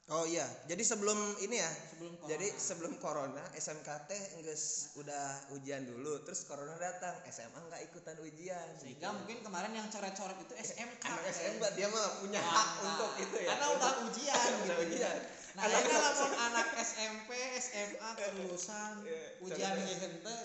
oh 0.05 0.27
iya 0.27 0.43
jadi 0.67 0.83
sebelum 0.83 1.15
ini 1.39 1.55
ya 1.55 1.71
sebelum 1.87 2.11
corona. 2.19 2.29
Jadi 2.29 2.47
sebelum 2.51 2.93
corona 2.97 3.43
SMK 3.55 3.87
teh 4.03 4.21
geus 4.39 4.91
udah 4.95 5.25
ujian 5.49 5.83
dulu 5.83 6.19
terus 6.19 6.43
corona 6.43 6.75
datang 6.75 7.15
SMA 7.25 7.55
nggak 7.55 7.81
ikutan 7.85 8.19
ujian 8.19 8.67
sehingga 8.75 9.15
mungkin 9.15 9.39
kemarin 9.39 9.71
yang 9.71 9.87
coret-coret 9.87 10.35
itu 10.37 10.53
SMK. 10.53 11.03
anak? 11.03 11.31
SMK 11.31 11.63
dia 11.73 11.87
mah 11.87 12.19
punya 12.19 12.39
Nah, 12.39 12.51
hak 12.51 12.69
nah, 12.75 12.83
untuk 12.85 13.11
itu 13.17 13.35
ya 13.37 13.49
Karena 13.49 13.65
udah 13.71 13.91
ujian 14.03 14.35
Udah 14.35 14.75
gitu. 14.75 14.83
ujian. 14.89 15.17
Nah, 15.53 15.63
Anak- 15.63 15.85
ini 15.85 15.93
lamun 15.93 16.33
anak 16.33 16.67
SMP, 16.81 17.29
SMA 17.61 18.09
kelulusan 18.17 18.91
Iya, 19.05 19.21
ujian 19.39 19.71
coret. 19.71 19.85
ieu 19.85 19.97
henteu. 20.01 20.37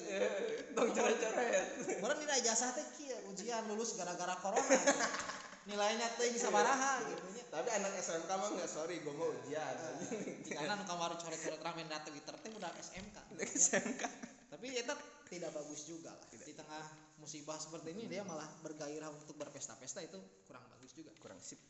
dong 0.77 0.90
coret-coret 0.92 1.64
Baru 1.99 2.12
nilai 2.14 2.38
ijazah 2.38 2.71
teh 2.71 2.87
ujian 3.27 3.66
lulus 3.66 3.97
gara-gara 3.97 4.38
corona. 4.38 4.62
Nilainya 5.68 6.09
teuing 6.16 6.40
sabaraha 6.40 7.04
gitu 7.12 7.28
nya. 7.37 7.44
tapi 7.52 7.68
anak 7.68 7.92
SMK 8.00 8.31
mah 8.40 8.48
nggak 8.57 8.70
sorry 8.72 9.04
gue 9.04 9.12
mau 9.12 9.28
ujian 9.28 9.76
Karena 10.48 10.81
nu 10.81 10.85
kamari 10.88 11.16
coret-coret 11.20 11.61
ramen 11.61 11.85
data 11.92 12.09
Twitter 12.09 12.35
teh 12.40 12.50
udah 12.57 12.72
SMK. 12.81 13.16
SMK 13.37 14.02
Tapi 14.48 14.66
itu 14.72 14.94
tidak 15.28 15.50
bagus 15.52 15.85
juga 15.85 16.09
lah. 16.16 16.24
Di 16.33 16.57
tengah 16.57 16.85
musibah 17.20 17.61
seperti 17.61 17.92
ini 17.92 18.09
dia 18.09 18.24
malah 18.24 18.48
bergairah 18.64 19.12
untuk 19.12 19.37
berpesta-pesta 19.37 20.00
itu 20.00 20.16
kurang 20.48 20.64
bagus 20.72 20.96
juga. 20.96 21.12
kurang 21.20 21.37
sip 21.44 21.61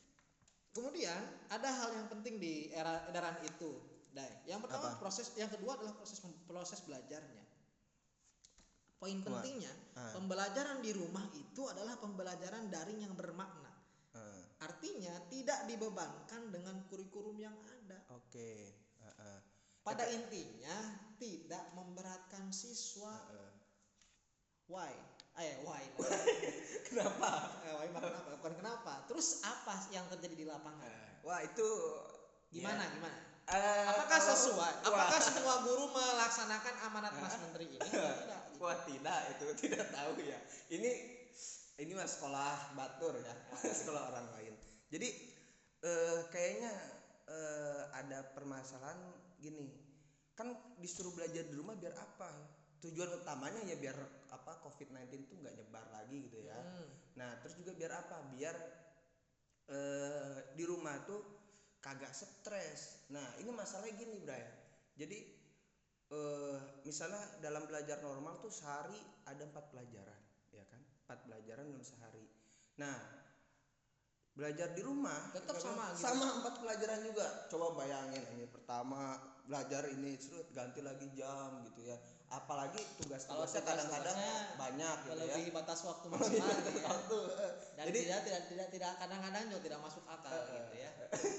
Kemudian 0.70 1.18
ada 1.50 1.68
hal 1.74 1.90
yang 1.90 2.06
penting 2.06 2.38
di 2.38 2.70
era 2.70 3.02
edaran 3.10 3.34
itu, 3.42 3.82
Dai. 4.14 4.30
Yang 4.46 4.68
pertama 4.68 4.94
Apa? 4.94 5.02
proses, 5.02 5.34
yang 5.34 5.50
kedua 5.50 5.74
adalah 5.74 5.90
proses 5.96 6.22
proses 6.46 6.80
belajarnya. 6.86 7.44
Poin 8.98 9.18
pentingnya, 9.22 9.70
Ah. 9.98 10.14
pembelajaran 10.14 10.78
di 10.82 10.90
rumah 10.94 11.22
itu 11.34 11.62
adalah 11.66 11.98
pembelajaran 11.98 12.70
daring 12.70 13.02
yang 13.02 13.14
bermakna. 13.18 13.67
Artinya 14.58 15.14
tidak 15.30 15.70
dibebankan 15.70 16.50
dengan 16.50 16.82
kurikulum 16.90 17.38
yang 17.38 17.54
ada. 17.62 18.02
oke 18.10 18.50
Heeh. 18.98 19.38
Pada 19.86 20.04
intinya 20.10 20.76
tidak 21.16 21.64
memberatkan 21.72 22.50
siswa. 22.50 23.14
Heeh. 23.30 23.52
Why? 24.68 24.92
Eh, 25.38 25.54
why? 25.62 25.80
kenapa 26.90 27.62
Eh, 27.64 27.72
why 27.78 27.88
kenapa? 27.88 28.34
Bukan 28.42 28.54
kenapa. 28.58 28.92
Terus 29.06 29.40
apa 29.46 29.86
yang 29.94 30.04
terjadi 30.10 30.34
di 30.34 30.46
lapangan? 30.50 30.82
Eh, 30.84 31.10
wah 31.22 31.40
itu 31.40 31.68
Gimana? 32.50 32.82
ya. 32.84 32.90
Gimana? 32.98 33.18
Eh, 33.48 33.84
Apakah 33.88 34.20
sesuai? 34.20 34.72
Wah. 34.84 34.88
Apakah 34.92 35.20
semua 35.24 35.54
guru 35.64 35.88
melaksanakan 35.88 36.74
amanat 36.84 37.16
Mas 37.16 37.38
Menteri 37.40 37.64
ini? 37.70 37.80
Tidak. 37.88 38.12
gitu. 38.52 38.60
Wah 38.60 38.76
tidak 38.84 39.18
itu 39.38 39.46
tidak 39.64 39.86
tahu 39.94 40.18
ya. 40.20 40.36
Ini 40.68 40.90
ini 41.78 41.94
mah 41.94 42.10
sekolah 42.10 42.74
batur 42.74 43.14
ya, 43.22 43.34
sekolah 43.78 44.10
orang 44.10 44.26
lain. 44.34 44.54
Jadi 44.90 45.08
eh, 45.86 46.20
kayaknya 46.34 46.72
eh, 47.30 47.82
ada 47.94 48.26
permasalahan 48.34 48.98
gini. 49.38 49.70
Kan 50.34 50.54
disuruh 50.82 51.14
belajar 51.14 51.46
di 51.46 51.54
rumah 51.54 51.78
biar 51.78 51.94
apa? 51.94 52.30
Tujuan 52.82 53.10
utamanya 53.22 53.62
ya 53.66 53.74
biar 53.78 53.94
apa 54.30 54.62
COVID-19 54.62 55.30
tuh 55.30 55.36
nggak 55.38 55.54
nyebar 55.54 55.86
lagi 55.94 56.30
gitu 56.30 56.38
ya. 56.46 56.58
Hmm. 56.58 56.86
Nah 57.18 57.38
terus 57.42 57.58
juga 57.58 57.74
biar 57.74 57.92
apa? 57.94 58.26
Biar 58.34 58.56
eh, 59.70 60.36
di 60.58 60.64
rumah 60.66 60.98
tuh 61.06 61.22
kagak 61.78 62.10
stres. 62.10 63.06
Nah 63.14 63.38
ini 63.38 63.50
masalahnya 63.54 63.94
gini 63.94 64.18
Bray. 64.22 64.42
Jadi 64.98 65.18
eh, 66.10 66.58
misalnya 66.82 67.22
dalam 67.38 67.70
belajar 67.70 68.02
normal 68.02 68.42
tuh 68.42 68.50
sehari 68.50 68.98
ada 69.26 69.46
empat 69.46 69.70
pelajaran? 69.70 70.27
Empat 71.08 71.24
pelajaran 71.24 71.64
dalam 71.72 71.80
sehari. 71.80 72.28
Nah 72.76 73.16
belajar 74.38 74.70
di 74.70 74.86
rumah 74.86 75.34
Tetap 75.34 75.56
sama 75.58 75.90
gitu. 75.90 76.04
sama 76.04 76.26
empat 76.38 76.54
pelajaran 76.60 77.00
juga. 77.02 77.26
Coba 77.48 77.74
bayangin 77.74 78.22
ini 78.36 78.44
pertama 78.46 79.16
belajar 79.48 79.88
ini 79.88 80.14
terus 80.14 80.52
ganti 80.52 80.84
lagi 80.84 81.08
jam 81.16 81.64
gitu 81.64 81.88
ya. 81.88 81.96
Apalagi 82.28 82.76
tugas- 83.00 83.24
kadang-kadang 83.24 83.88
tugasnya 83.88 84.34
banyak 84.60 84.96
gitu 85.00 85.08
ya. 85.08 85.16
Melebihi 85.16 85.50
batas 85.50 85.80
waktu 85.88 86.06
maksimal 86.12 86.54
gitu 86.60 86.70
ya. 86.76 86.86
Waktu. 86.86 87.18
Dan 87.74 87.84
Jadi 87.88 87.98
tidak 88.04 88.20
tidak 88.28 88.42
tidak 88.52 88.68
tidak 88.68 88.92
kadang-kadang 89.00 89.42
juga 89.48 89.60
tidak 89.64 89.80
masuk 89.80 90.04
akal 90.04 90.30
Eh, 90.30 90.44
gitu 90.54 90.74
ya. 90.76 90.90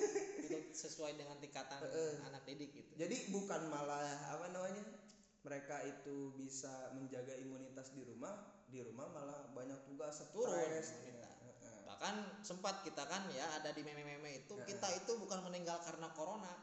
Itu 0.49 0.57
sesuai 0.73 1.13
dengan 1.13 1.37
tingkatan 1.37 1.79
eh. 1.85 2.17
anak 2.25 2.41
didik 2.43 2.73
gitu. 2.73 2.91
Jadi 2.97 3.29
bukan 3.29 3.69
malah 3.69 4.01
apa 4.33 4.49
namanya? 4.49 4.81
Mereka 5.39 5.87
itu 5.87 6.35
bisa 6.35 6.91
menjaga 6.91 7.31
imunitas 7.31 7.95
di 7.95 8.03
rumah, 8.03 8.35
di 8.69 8.79
rumah 8.85 9.09
malah 9.09 9.49
banyak 9.51 9.79
tugas 9.85 10.21
Turun 10.29 10.53
stres. 10.53 10.93
imunitas. 10.93 11.35
Ya, 11.41 11.51
heeh. 11.51 11.77
Bahkan 11.89 12.15
sempat 12.45 12.85
kita 12.85 13.03
kan 13.09 13.25
ya 13.33 13.45
ada 13.59 13.73
di 13.73 13.81
meme-meme 13.81 14.45
itu 14.45 14.53
kita 14.63 14.87
itu 14.93 15.11
bukan 15.17 15.41
meninggal 15.43 15.81
karena 15.81 16.07
corona, 16.13 16.53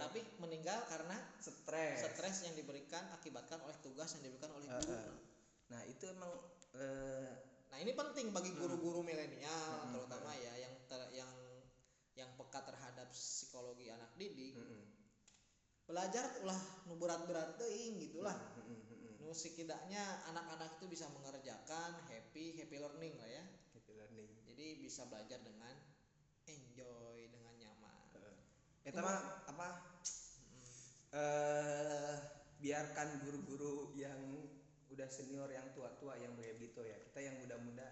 tapi 0.00 0.24
meninggal 0.40 0.82
karena 0.88 1.14
stres. 1.38 2.02
stres 2.02 2.36
yang 2.48 2.56
diberikan 2.56 3.04
akibatkan 3.14 3.60
oleh 3.62 3.76
tugas 3.84 4.10
yang 4.16 4.26
diberikan 4.26 4.50
oleh 4.56 4.66
Eh, 4.66 4.80
guru. 4.80 5.14
Nah, 5.72 5.80
itu 5.88 6.04
emang 6.08 6.32
eh, 6.76 7.30
Nah 7.72 7.80
ini 7.80 7.96
penting 7.96 8.36
bagi 8.36 8.52
guru-guru 8.52 9.00
milenial 9.00 9.88
Hmm, 9.88 9.96
terutama 9.96 10.36
ya 10.36 10.52
yang 10.60 10.76
ter- 10.84 11.08
yang 11.16 11.32
yang 12.12 12.28
peka 12.36 12.60
terhadap 12.68 13.08
psikologi 13.16 13.88
anak 13.88 14.12
didik. 14.20 14.52
Belajar 15.88 16.36
ulah 16.44 16.60
nu 16.84 17.00
berat-berat 17.00 17.56
teuing 17.56 17.96
gitulah. 17.96 18.36
Mm-mm, 19.22 19.30
mm-mm. 19.30 19.30
Nu 19.30 19.30
setidaknya 19.30 20.02
anak-anak 20.34 20.82
itu 20.82 20.90
bisa 20.90 21.06
mengerjakan 21.14 21.94
happy 22.10 22.58
happy 22.58 22.76
learning 22.82 23.14
lah 23.14 23.28
ya. 23.30 23.44
Happy 23.70 23.92
learning. 23.94 24.30
Jadi 24.50 24.82
bisa 24.82 25.06
belajar 25.06 25.38
dengan 25.46 25.72
enjoy 26.50 27.30
dengan 27.30 27.54
nyaman. 27.54 28.10
Eta 28.82 28.98
mah 28.98 29.46
apa? 29.46 29.68
Eh 31.14 32.14
biarkan 32.62 33.22
guru-guru 33.26 33.94
yang 33.98 34.18
udah 34.90 35.08
senior 35.10 35.50
yang 35.50 35.70
tua-tua 35.74 36.18
yang 36.18 36.34
kayak 36.38 36.58
gitu 36.62 36.82
ya. 36.82 36.98
Kita 37.10 37.20
yang 37.22 37.36
muda-muda 37.42 37.86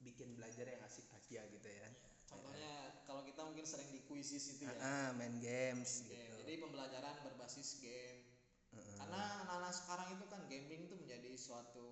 bikin 0.00 0.36
belajar 0.36 0.68
yang 0.68 0.80
asik 0.84 1.08
aja 1.12 1.44
gitu 1.48 1.68
ya. 1.68 1.88
Contohnya 2.26 3.04
kalau 3.06 3.22
kita 3.22 3.44
mungkin 3.46 3.64
sering 3.64 3.88
di 3.94 4.02
kuisis 4.04 4.58
itu 4.58 4.66
ya. 4.66 4.76
Ah, 4.82 5.08
main 5.14 5.38
games 5.38 6.04
Game. 6.04 6.12
gitu. 6.12 6.36
Jadi 6.44 6.54
pembelajaran 6.60 7.14
berbasis 7.24 7.78
game. 7.80 8.35
Heeh. 8.76 8.96
Karena 9.00 9.22
anak-anak 9.44 9.72
sekarang 9.80 10.08
itu 10.16 10.24
kan 10.32 10.40
gaming 10.52 10.80
itu 10.88 10.94
menjadi 11.02 11.30
suatu 11.36 11.88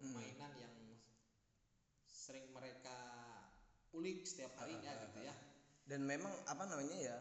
Hmm. 0.00 0.14
mainan 0.14 0.52
yang 0.56 0.74
sering 2.08 2.46
mereka 2.52 2.96
ulik 3.96 4.18
setiap 4.28 4.52
harinya 4.60 4.92
ah, 4.92 5.00
gitu 5.08 5.18
ya. 5.24 5.34
dan 5.88 6.00
memang 6.04 6.32
apa 6.44 6.64
namanya 6.68 6.96
ya 7.00 7.16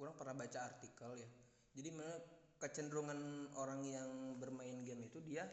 orang 0.00 0.14
pernah 0.18 0.34
baca 0.42 0.58
artikel 0.70 1.10
ya 1.20 1.28
jadi 1.76 1.88
memang 1.92 2.20
kecenderungan 2.62 3.20
orang 3.60 3.80
yang 3.84 4.10
bermain 4.40 4.80
game 4.88 5.02
itu 5.08 5.18
dia 5.20 5.44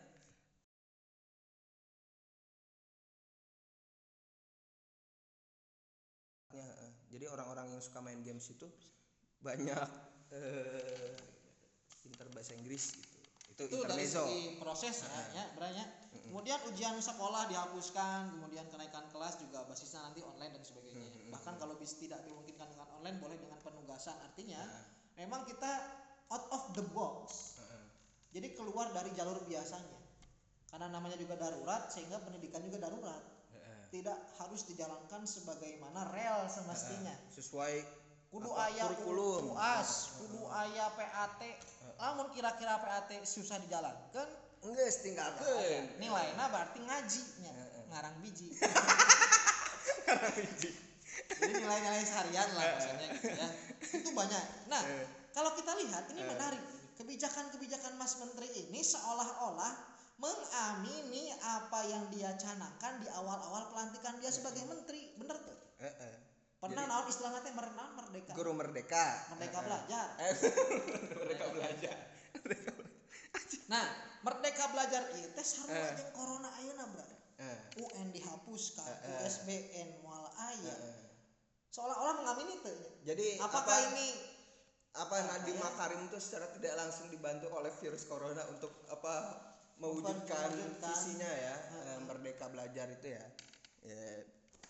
Ya, 6.54 6.70
jadi 7.10 7.26
orang-orang 7.34 7.74
yang 7.74 7.82
suka 7.82 8.00
main 8.06 8.22
games 8.22 8.46
itu 8.54 8.70
banyak 9.42 9.82
eh, 10.34 11.18
pintar 12.04 12.28
bahasa 12.36 12.54
Inggris 12.54 13.00
gitu 13.00 13.14
itu, 13.54 13.70
Itu 13.70 13.86
dari 13.86 14.06
segi 14.10 14.58
proses 14.58 15.06
ya, 15.06 15.22
ya 15.38 15.44
beranya. 15.54 15.86
Kemudian 16.14 16.58
ujian 16.66 16.98
sekolah 16.98 17.46
dihapuskan, 17.46 18.34
kemudian 18.34 18.66
kenaikan 18.74 19.06
kelas 19.14 19.38
juga 19.38 19.62
basisnya 19.70 20.02
nanti 20.02 20.26
online 20.26 20.58
dan 20.58 20.64
sebagainya. 20.66 21.30
Bahkan 21.30 21.62
kalau 21.62 21.78
bis 21.78 21.94
tidak 22.02 22.26
dimungkinkan 22.26 22.66
dengan 22.74 22.90
online 22.98 23.22
boleh 23.22 23.38
dengan 23.38 23.62
penugasan. 23.62 24.18
Artinya 24.26 24.62
memang 25.14 25.46
kita 25.46 25.70
out 26.34 26.50
of 26.50 26.64
the 26.74 26.86
box. 26.98 27.58
Jadi 28.34 28.58
keluar 28.58 28.90
dari 28.90 29.14
jalur 29.14 29.46
biasanya. 29.46 30.02
Karena 30.74 30.90
namanya 30.90 31.22
juga 31.22 31.38
darurat 31.38 31.94
sehingga 31.94 32.18
pendidikan 32.26 32.66
juga 32.66 32.82
darurat. 32.82 33.22
Tidak 33.94 34.42
harus 34.42 34.66
dijalankan 34.66 35.22
sebagaimana 35.30 36.10
real 36.10 36.50
semestinya 36.50 37.14
sesuai 37.30 37.86
kudu 38.34 38.50
apa, 38.50 38.66
aya 38.74 38.84
kurikulum. 38.90 39.54
UAS 39.54 40.18
kudu 40.18 40.42
aya 40.50 40.90
PAT 40.98 41.42
lamun 42.02 42.28
kira-kira 42.34 42.82
PAT 42.82 43.14
susah 43.22 43.62
dijalankan 43.62 44.28
enggak 44.66 44.90
tinggalkan 45.06 45.86
nilainya 46.02 46.46
berarti 46.50 46.80
ngajinya 46.82 47.54
ngarang 47.94 48.16
biji. 48.26 48.50
Jadi 51.30 51.54
nilai-nilai 51.62 52.02
seharian 52.02 52.50
lah 52.58 52.66
maksudnya 52.74 53.08
gitu 53.14 53.30
ya. 53.30 53.48
Itu 54.02 54.10
banyak. 54.18 54.44
Nah 54.66 54.82
kalau 55.38 55.54
kita 55.54 55.78
lihat 55.78 56.10
ini 56.10 56.26
menarik. 56.26 56.64
Kebijakan-kebijakan 56.94 57.98
Mas 57.98 58.22
Menteri 58.22 58.46
ini 58.54 58.86
seolah-olah 58.86 59.74
mengamini 60.22 61.34
apa 61.42 61.82
yang 61.90 62.06
dia 62.14 62.30
canangkan 62.38 63.02
di 63.02 63.10
awal-awal 63.10 63.74
pelantikan 63.74 64.22
dia 64.22 64.30
sebagai 64.30 64.62
menteri. 64.70 65.10
Bener 65.18 65.42
tuh. 65.42 65.58
Pernah 66.64 66.84
naon? 66.88 67.06
Istilahnya 67.12 67.42
teh 67.44 67.52
merenang 67.52 67.92
merdeka. 67.94 68.32
Guru 68.34 68.52
merdeka. 68.56 69.06
Merdeka 69.36 69.60
belajar. 69.60 70.08
Eh, 70.24 70.34
merdeka 71.20 71.46
belajar. 71.52 71.96
nah 73.72 73.86
merdeka 74.22 74.64
belajar 74.72 75.02
itu 75.16 75.30
teh 75.32 75.46
sarua 75.46 75.96
jeung 75.96 76.12
corona 76.12 76.50
ayeuna 76.60 76.86
bro 76.92 77.06
Eh, 77.34 77.58
UN 77.82 78.14
dihapuskan 78.14 78.86
Eh, 78.86 79.10
eh. 79.10 79.26
USBN 79.26 79.90
moal 80.06 80.30
aya 80.38 80.70
eh. 80.70 80.98
seolah-olah 81.74 82.22
mengamini 82.22 82.62
itu 82.62 82.72
jadi 83.04 83.42
apakah 83.42 83.74
apa, 83.74 83.90
ini 83.90 84.08
apa 84.94 85.16
Nadiem 85.34 85.58
Makarim 85.58 86.02
itu 86.08 86.22
secara 86.22 86.46
tidak 86.54 86.78
langsung 86.78 87.10
dibantu 87.10 87.50
oleh 87.50 87.74
virus 87.82 88.06
corona 88.06 88.46
untuk 88.54 88.70
apa 88.86 89.42
mewujudkan 89.82 90.54
Mewujudkan. 90.54 90.94
visinya 90.94 91.32
ya 91.34 91.56
eh, 91.74 92.00
merdeka 92.06 92.46
belajar 92.54 92.86
itu 92.94 93.08
ya? 93.18 93.26
Ya 93.82 94.06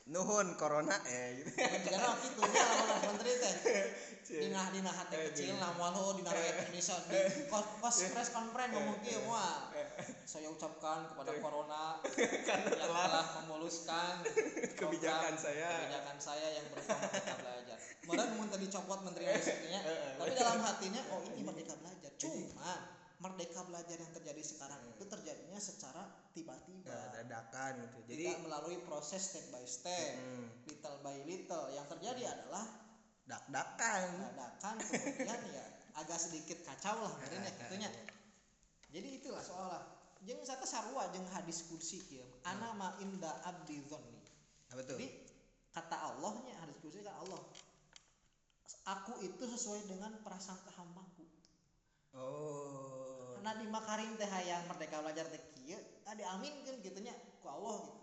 nuhun 0.04 0.60
corona 0.60 1.00
eh 1.08 1.39
gitu. 1.39 1.52
Karena 1.56 2.12
gitu 2.20 2.42
nya 2.44 2.63
lamun 2.63 3.16
menteri 3.16 3.32
teh. 3.39 3.56
Dina 4.24 4.72
dina 4.72 4.88
hati 4.88 5.20
kecil 5.20 5.60
nah 5.60 5.76
moal 5.76 5.94
ho 6.00 6.16
dina 6.16 6.32
rakyat 6.32 6.66
Indonesia 6.66 6.96
di 7.12 7.44
kos 7.52 7.66
kos 7.84 7.98
press 8.16 8.32
conference 8.32 8.72
ngomong 8.72 8.98
kieu 9.04 9.20
moal 9.28 9.68
saya 10.24 10.48
ucapkan 10.48 11.12
kepada 11.12 11.38
corona 11.44 12.00
yang 12.50 12.63
telah 12.72 13.36
memuluskan 13.44 14.24
Kebijakan 14.80 15.36
saya. 15.36 15.86
kebijakan 15.86 16.18
saya 16.24 16.48
yang 16.56 16.66
berupa 16.72 16.96
merdeka 17.04 17.36
belajar. 17.36 17.78
Kemarin 18.00 18.30
mau 18.39 18.48
tadi 18.48 18.68
copot 18.72 19.00
menteri 19.04 19.26
risetnya 19.28 19.80
tapi 20.16 20.32
dalam 20.34 20.60
hatinya 20.63 21.02
oh 21.12 21.22
ini 21.28 21.42
merdeka 21.44 21.76
belajar. 21.84 22.12
Cuma 22.16 23.03
merdeka 23.24 23.64
belajar 23.64 23.96
yang 23.96 24.12
terjadi 24.12 24.44
sekarang. 24.44 24.84
Itu 25.00 25.08
terjadinya 25.08 25.56
secara 25.56 26.04
tiba-tiba. 26.36 26.92
Ya, 26.92 27.24
dadakan 27.24 27.88
gitu. 27.88 28.00
Jadi 28.12 28.26
tidak 28.28 28.44
melalui 28.44 28.78
proses 28.84 29.24
step 29.24 29.48
by 29.56 29.64
step. 29.64 30.20
Hmm. 30.20 30.52
little 30.68 30.98
by 31.00 31.16
little. 31.24 31.72
Yang 31.72 31.88
terjadi 31.96 32.36
adalah 32.36 32.68
dak-dakan. 33.24 34.04
Dadakan 34.36 34.76
kemudian 34.84 35.40
ya 35.56 35.66
agak 35.94 36.20
sedikit 36.20 36.60
kacau 36.68 37.00
lah 37.00 37.12
mungkin 37.16 37.40
ya 37.48 37.52
gitunya. 37.64 37.90
Jadi 38.92 39.08
itulah 39.24 39.40
seolah 39.40 39.82
jeung 40.28 40.44
satu 40.44 40.68
sarua 40.68 41.08
jeung 41.16 41.26
hadis 41.32 41.64
kursi 41.72 42.04
kieu. 42.04 42.28
Ana 42.44 42.76
ma 42.76 43.00
inda 43.00 43.32
abdi 43.48 43.80
dzanni 43.88 44.20
apa 44.76 44.82
tuh? 44.84 45.00
Jadi 45.00 45.08
kata 45.72 45.96
Allahnya 46.12 46.60
hadis 46.60 46.78
kursi 46.84 47.00
kan 47.00 47.16
Allah 47.24 47.40
aku 48.84 49.24
itu 49.24 49.44
sesuai 49.48 49.88
dengan 49.88 50.12
prasangka 50.26 50.76
hambaku. 50.76 51.24
Oh 52.14 52.93
di 53.52 53.68
makarim 53.68 54.16
teh 54.16 54.30
hayang 54.32 54.64
merdeka 54.72 55.04
belajar 55.04 55.28
teh 55.28 55.42
kieu 55.60 55.76
ah 56.08 56.16
diaminkeun 56.16 56.80
gitunya 56.80 57.12
ku 57.44 57.52
Allah 57.52 57.84
gitu. 57.84 58.00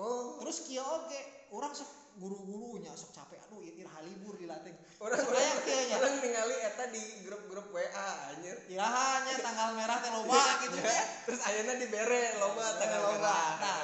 Oh. 0.00 0.42
Terus 0.42 0.66
kieu 0.66 0.82
oge 0.82 1.20
orang 1.54 1.70
sok 1.70 1.86
guru-gurunya 2.18 2.90
sok 2.98 3.14
capek 3.14 3.38
aduh 3.46 3.62
ieu 3.62 3.86
iraha 3.86 4.02
libur 4.02 4.34
di 4.34 4.50
latih. 4.50 4.74
Orang 4.98 5.22
Sok 5.22 5.30
aya 5.30 5.54
kieu 5.62 5.82
nya. 5.86 5.94
orang 6.02 6.14
ningali 6.18 6.56
eta 6.58 6.84
di 6.90 7.02
grup-grup 7.22 7.70
WA 7.70 8.08
anjir. 8.34 8.56
Irahanya 8.66 9.34
tanggal 9.46 9.68
merah 9.78 9.98
teh 10.02 10.10
loba 10.10 10.42
gitu 10.66 10.78
ya 10.82 11.02
terus 11.28 11.40
ayeuna 11.46 11.78
dibere 11.78 12.34
loba 12.42 12.66
tanggal 12.82 13.00
loba. 13.14 13.20
merah 13.22 13.46
Nah, 13.62 13.78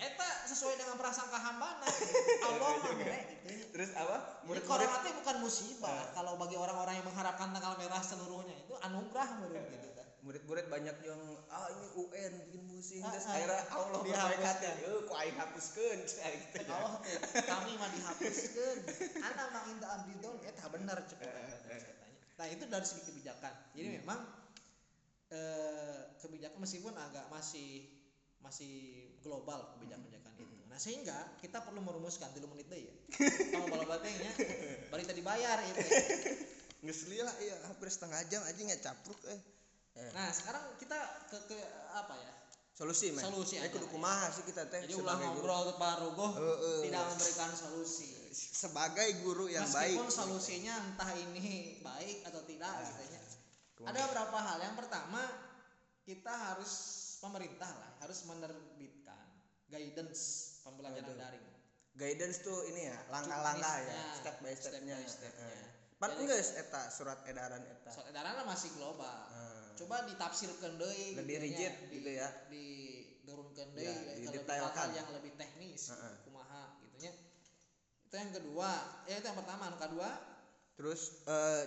eta 0.00 0.28
sesuai 0.48 0.80
dengan 0.80 0.96
prasangka 0.96 1.36
hambana 1.36 1.86
Allah 2.48 2.72
mah 2.80 2.94
gitu. 2.96 3.66
Terus 3.74 3.90
apa? 3.94 4.16
Corona 4.64 4.96
teh 5.04 5.12
bukan 5.12 5.36
musibah. 5.44 6.12
Kalau 6.16 6.40
bagi 6.40 6.56
orang-orang 6.56 6.98
yang 6.98 7.06
mengharapkan 7.06 7.52
tanggal 7.52 7.76
merah 7.78 8.02
seluruhnya 8.02 8.56
itu 8.56 8.74
anugerah 8.80 9.28
menurut 9.38 9.64
gitu. 9.70 9.88
teh. 9.94 9.97
Murid-murid 10.28 10.68
banyak 10.68 10.92
yang 11.02 11.20
ah 11.48 11.72
ini 11.72 11.88
UN 11.96 12.32
bikin 12.44 12.62
pusing 12.68 13.00
Ah, 13.00 13.16
terus 13.16 13.24
ah. 13.24 13.32
akhirnya 13.32 13.62
Allah 13.72 14.00
Dihapuskan. 14.04 14.28
berbaik 14.28 14.44
hati 14.44 14.66
eh 14.68 15.00
ku 15.08 15.12
aing 15.16 15.36
hapuskeun 15.40 15.98
cai 16.12 16.34
gitu 16.36 16.56
ya. 16.60 16.68
Allah 16.76 16.94
teh 17.00 17.16
kami 17.48 17.72
mah 17.80 17.88
dihapuskeun. 17.96 18.78
Ana 19.24 19.44
mah 19.48 19.62
inda 19.72 19.86
abdi 19.88 20.14
don 20.20 20.36
eta 20.44 20.68
bener 20.68 20.98
cek. 21.08 21.18
Nah, 22.38 22.46
itu 22.46 22.64
dari 22.68 22.84
segi 22.86 23.02
kebijakan. 23.08 23.54
Jadi 23.72 23.88
memang 23.98 24.20
eh 25.32 26.00
kebijakan 26.20 26.58
meskipun 26.60 26.92
agak 26.92 27.24
masih 27.32 27.88
masih 28.38 29.08
global 29.24 29.74
kebijakan-kebijakan 29.74 30.32
itu. 30.38 30.54
Nah, 30.68 30.78
sehingga 30.78 31.16
kita 31.40 31.64
perlu 31.64 31.80
merumuskan 31.80 32.30
3 32.30 32.44
menit 32.52 32.68
deh 32.68 32.84
ya. 32.84 32.94
Kalau 33.56 33.66
bala 33.66 33.96
nya 34.04 34.32
bari 34.92 35.02
tadi 35.08 35.24
bayar 35.24 35.58
itu. 35.64 35.80
geus 36.78 37.10
lila 37.10 37.34
iya 37.42 37.58
hampir 37.66 37.90
setengah 37.90 38.22
jam 38.30 38.38
aja 38.46 38.54
nggak 38.54 38.78
capruk 38.86 39.18
eh 39.26 39.40
Eh, 39.98 40.10
Nah, 40.14 40.30
sekarang 40.30 40.62
kita 40.78 40.94
ke 41.26 41.38
ke 41.44 41.58
apa 41.92 42.14
ya? 42.14 42.32
solusi 42.70 43.10
men 43.10 43.18
Solusi 43.20 43.58
aja, 43.58 43.74
kudu 43.74 43.84
ya. 43.84 43.90
kumaha 43.90 44.30
sih 44.30 44.46
kita 44.46 44.70
teh 44.70 44.86
Jadi 44.86 44.94
ulah 44.94 45.18
ngobrol 45.18 45.66
tuh 45.66 45.76
Pak 45.76 45.94
Rugo 45.98 46.26
Heeh. 46.32 46.86
tidak 46.86 47.10
memberikan 47.10 47.50
solusi. 47.50 48.06
sebagai 48.62 49.18
guru 49.18 49.50
yang 49.50 49.66
baik 49.66 49.98
Meskipun 49.98 50.10
solusinya 50.14 50.74
entah 50.86 51.10
ini 51.12 51.82
baik 51.82 52.22
atau 52.22 52.38
tidak 52.46 52.70
gitu 52.86 53.02
ya. 53.04 53.22
Kumaha? 53.74 53.90
Ada 53.90 53.98
beberapa 54.06 54.38
hal. 54.38 54.58
Yang 54.62 54.76
pertama, 54.78 55.22
kita 56.02 56.30
harus 56.30 56.72
pemerintah 57.18 57.66
lah 57.68 57.90
harus 57.98 58.22
menerbitkan 58.24 59.26
guidance 59.66 60.22
pembelajaran 60.62 61.02
Waduh. 61.04 61.18
daring. 61.18 61.46
guidance 61.92 62.46
tuh 62.46 62.62
ini 62.64 62.86
ya 62.86 62.98
langkah-langkah 63.10 63.74
ya 63.82 64.02
step 64.16 64.38
by 64.38 64.54
step 64.54 64.70
stepnya 64.70 64.94
by 64.94 65.02
stepnya. 65.02 65.50
Heeh. 65.50 65.66
pan 65.98 66.14
Jadi- 66.14 66.20
enggak 66.22 66.38
eta 66.62 66.82
surat 66.88 67.18
edaran 67.26 67.58
eta 67.58 67.90
Soal 67.90 68.06
edaran 68.08 68.38
masih 68.46 68.70
global. 68.72 69.18
Coba 69.78 69.96
ditafsirkan 70.10 70.74
deui 70.76 71.14
Lebih 71.14 71.34
gitu 71.38 71.44
rigid 71.46 71.72
di- 71.86 71.94
gitu 72.02 72.10
ya. 72.10 72.28
Di 72.50 72.66
turunkan 73.22 73.68
deui 73.78 73.86
Ya, 73.86 74.30
ke 74.42 74.52
hal-hal 74.58 74.90
yang 74.94 75.08
lebih 75.14 75.32
teknis 75.38 75.94
Heeh. 75.94 76.14
kumaha 76.26 76.74
gitu 76.82 76.96
nya. 76.98 77.12
Itu 78.08 78.14
yang 78.16 78.32
kedua. 78.34 78.70
Ya 79.06 79.14
itu 79.20 79.26
yang 79.30 79.38
pertama, 79.38 79.70
yang 79.70 79.78
kedua 79.80 80.08
terus 80.78 81.10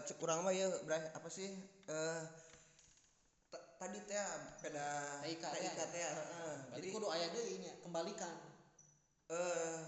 cek 0.08 0.16
kurang 0.20 0.44
mah 0.48 0.56
ya 0.56 0.72
Bray, 0.88 1.04
apa 1.12 1.28
sih 1.28 1.52
t- 3.52 3.66
tadi 3.80 4.00
teh 4.08 4.20
beda 4.64 4.88
TIK 5.24 5.44
teh. 5.52 5.62
Berarti 5.62 6.80
jadi 6.80 6.88
kudu 6.92 7.08
aya 7.12 7.28
deui 7.32 7.56
nya, 7.60 7.74
kembalikan. 7.84 8.36
eh 9.32 9.80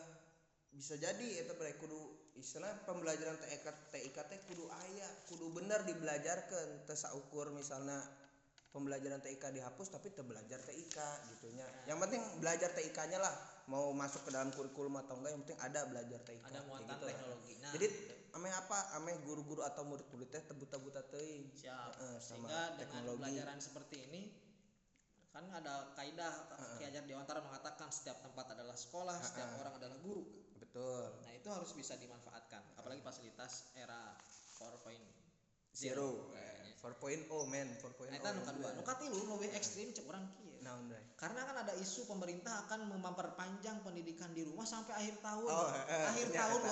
bisa 0.74 0.96
jadi 0.98 1.44
eta 1.46 1.54
Bray 1.54 1.76
kudu 1.78 2.13
istilah 2.34 2.74
pembelajaran 2.90 3.38
TIK 3.38 3.66
TIK 3.94 4.18
teh 4.26 4.40
kudu 4.50 4.66
aya 4.70 5.10
kudu 5.30 5.54
bener 5.54 5.86
dibelajarkan 5.86 6.90
teu 6.90 6.98
saukur 6.98 7.54
misalnya 7.54 8.02
pembelajaran 8.74 9.22
TIK 9.22 9.54
dihapus 9.54 9.94
tapi 9.94 10.10
teu 10.10 10.26
belajar 10.26 10.58
TIK 10.66 10.98
gitunya. 11.30 11.66
Yang 11.86 12.10
penting 12.10 12.22
belajar 12.42 12.74
TIK-nya 12.74 13.22
lah 13.22 13.34
mau 13.70 13.94
masuk 13.94 14.26
ke 14.26 14.30
dalam 14.34 14.50
kurikulum 14.50 14.98
atau 14.98 15.22
enggak 15.22 15.32
yang 15.38 15.42
penting 15.46 15.60
ada 15.62 15.80
belajar 15.86 16.20
TIK 16.26 16.42
Ada 16.42 16.62
muatan 16.66 16.90
gitu 16.90 17.06
teknologi. 17.06 17.54
Nah, 17.62 17.72
jadi 17.78 17.88
ame 18.34 18.50
apa? 18.50 18.78
Ame 18.98 19.12
guru-guru 19.22 19.62
atau 19.62 19.86
murid-murid 19.86 20.34
teh 20.34 20.42
tebuta-buta 20.50 21.06
teuing. 21.14 21.54
Siap. 21.54 21.92
Heeh, 22.02 22.18
sama 22.18 22.50
sehingga 22.50 22.50
dengan 22.50 22.78
teknologi. 22.82 23.22
pembelajaran 23.22 23.60
seperti 23.62 23.98
ini 24.10 24.22
kan 25.34 25.50
ada 25.50 25.90
kaidah 25.98 26.34
Ki 26.78 26.86
Hajar 26.86 27.10
Dewantara 27.10 27.42
mengatakan 27.42 27.90
setiap 27.90 28.22
tempat 28.22 28.54
adalah 28.54 28.78
sekolah 28.78 29.18
setiap 29.18 29.50
orang 29.58 29.82
adalah 29.82 29.98
guru 30.06 30.22
betul. 30.74 31.06
Nah 31.22 31.32
itu 31.38 31.48
harus 31.54 31.70
bisa 31.78 31.94
dimanfaatkan 32.02 32.66
apalagi 32.82 33.06
fasilitas 33.06 33.70
era 33.78 34.18
4.0 34.58 34.98
zero. 35.78 36.34
Kayaknya. 36.34 36.74
4.0 36.82 37.30
men. 37.54 37.70
4.0 37.78 38.10
nah 38.10 38.18
itu 38.18 38.28
nu 38.34 38.42
kedua 38.42 38.70
nu 38.76 38.82
katilu 38.84 39.16
lebih 39.38 39.54
ekstrim 39.54 39.94
cek 39.94 40.04
orang 40.10 40.26
kieu 40.36 40.52
naon 40.66 40.90
Bray? 40.92 41.00
karena 41.16 41.46
kan 41.48 41.56
ada 41.64 41.74
isu 41.80 42.10
pemerintah 42.10 42.68
akan 42.68 42.92
memperpanjang 43.00 43.80
pendidikan 43.86 44.34
di 44.36 44.44
rumah 44.44 44.68
sampai 44.68 44.92
akhir 44.98 45.16
tahun. 45.24 45.48
Oh, 45.48 45.70
eh, 45.72 45.86
eh, 45.88 46.06
akhir 46.12 46.28
iya, 46.34 46.40
tahun 46.44 46.60
eta. 46.60 46.70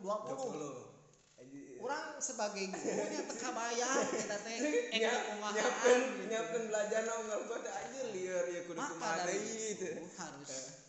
2020 0.00 0.94
20 1.42 1.80
orang 1.80 2.04
sebagai 2.20 2.64
gurunya 2.68 3.20
teka 3.24 3.50
bayar 3.56 3.96
kita 4.12 4.36
teh 4.44 4.56
eh 4.60 4.72
Nyiap- 5.00 5.24
kumahaan 5.32 5.56
nyiapkeun 5.56 6.00
gitu. 6.04 6.22
nyiapkeun 6.28 6.64
belajar 6.68 7.00
gua 7.08 7.58
teh 7.64 7.72
anjir 7.72 8.06
lieur 8.12 8.44
ya 8.52 8.60
kudu 8.68 8.80
kumaha 8.80 9.24
deui 9.24 9.56
itu 9.76 9.88
harus 10.20 10.79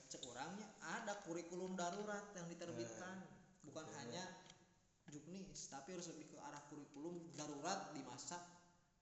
ada 1.12 1.20
kurikulum 1.28 1.76
darurat 1.76 2.32
yang 2.40 2.48
diterbitkan 2.48 3.20
bukan 3.68 3.84
hanya 4.00 4.24
juknis 5.12 5.68
tapi 5.68 5.92
harus 5.92 6.08
lebih 6.16 6.32
ke 6.32 6.38
arah 6.40 6.64
kurikulum 6.72 7.36
darurat 7.36 7.92
di 7.92 8.00
masa 8.08 8.40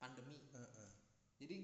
pandemi 0.02 0.42
Heeh. 0.50 0.90
jadi 1.38 1.58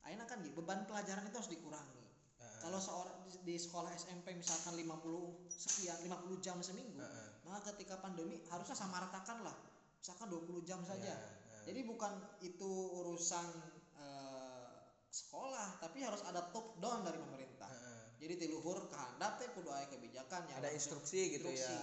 akhirnya 0.00 0.24
kan 0.24 0.40
gitu 0.40 0.56
beban 0.56 0.88
pelajaran 0.88 1.28
itu 1.28 1.36
harus 1.36 1.52
dikurangi 1.52 2.04
Heeh. 2.40 2.60
Kalau 2.64 2.80
seorang 2.80 3.28
di- 3.28 3.40
di 3.44 3.56
sekolah 3.60 3.92
SMP 3.92 4.32
misalkan 4.34 4.72
50 4.74 5.36
sekian 5.52 6.00
50 6.02 6.40
jam 6.42 6.58
seminggu, 6.64 6.98
maka 7.46 7.70
ketika 7.72 8.00
pandemi 8.02 8.42
harusnya 8.50 8.74
sama 8.74 8.98
ratakan 9.04 9.44
lah. 9.46 9.54
Misalkan 10.00 10.26
20 10.32 10.60
jam 10.66 10.82
saja. 10.82 11.14
Ya, 11.14 11.14
heeh. 11.14 11.62
Jadi 11.70 11.80
bukan 11.86 12.10
itu 12.42 12.66
urusan 13.00 13.46
eh, 13.94 14.74
sekolah, 15.14 15.78
tapi 15.78 16.02
harus 16.02 16.26
ada 16.26 16.42
top 16.50 16.74
down 16.82 17.06
dari 17.06 17.22
pemerintah. 17.22 17.70
Jadi 18.18 18.34
tiluhur 18.46 18.88
kehandap 18.88 19.36
teh 19.36 19.48
kudu 19.52 19.68
aya 19.68 19.86
kebijakan 19.90 20.46
yang 20.48 20.58
ada 20.62 20.70
instruksi 20.72 21.34
gitu 21.34 21.50
instruksi. 21.50 21.74
ya. 21.74 21.82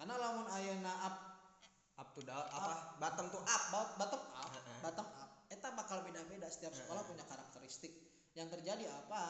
Karena 0.00 0.14
lamun 0.18 0.46
ayeuna 0.50 0.92
up 1.04 1.16
up 1.94 2.08
to 2.14 2.20
down 2.26 2.42
apa 2.50 2.98
bottom 2.98 3.26
to 3.30 3.38
up 3.38 3.62
bottom 3.70 4.22
up 4.34 4.50
bottom 4.82 5.06
up 5.18 5.30
eta 5.50 5.68
bakal 5.74 6.02
beda-beda. 6.02 6.46
Setiap 6.50 6.74
sekolah 6.74 7.02
punya 7.06 7.24
karakteristik. 7.26 7.92
Yang 8.34 8.58
terjadi 8.58 8.90
apa? 8.90 9.22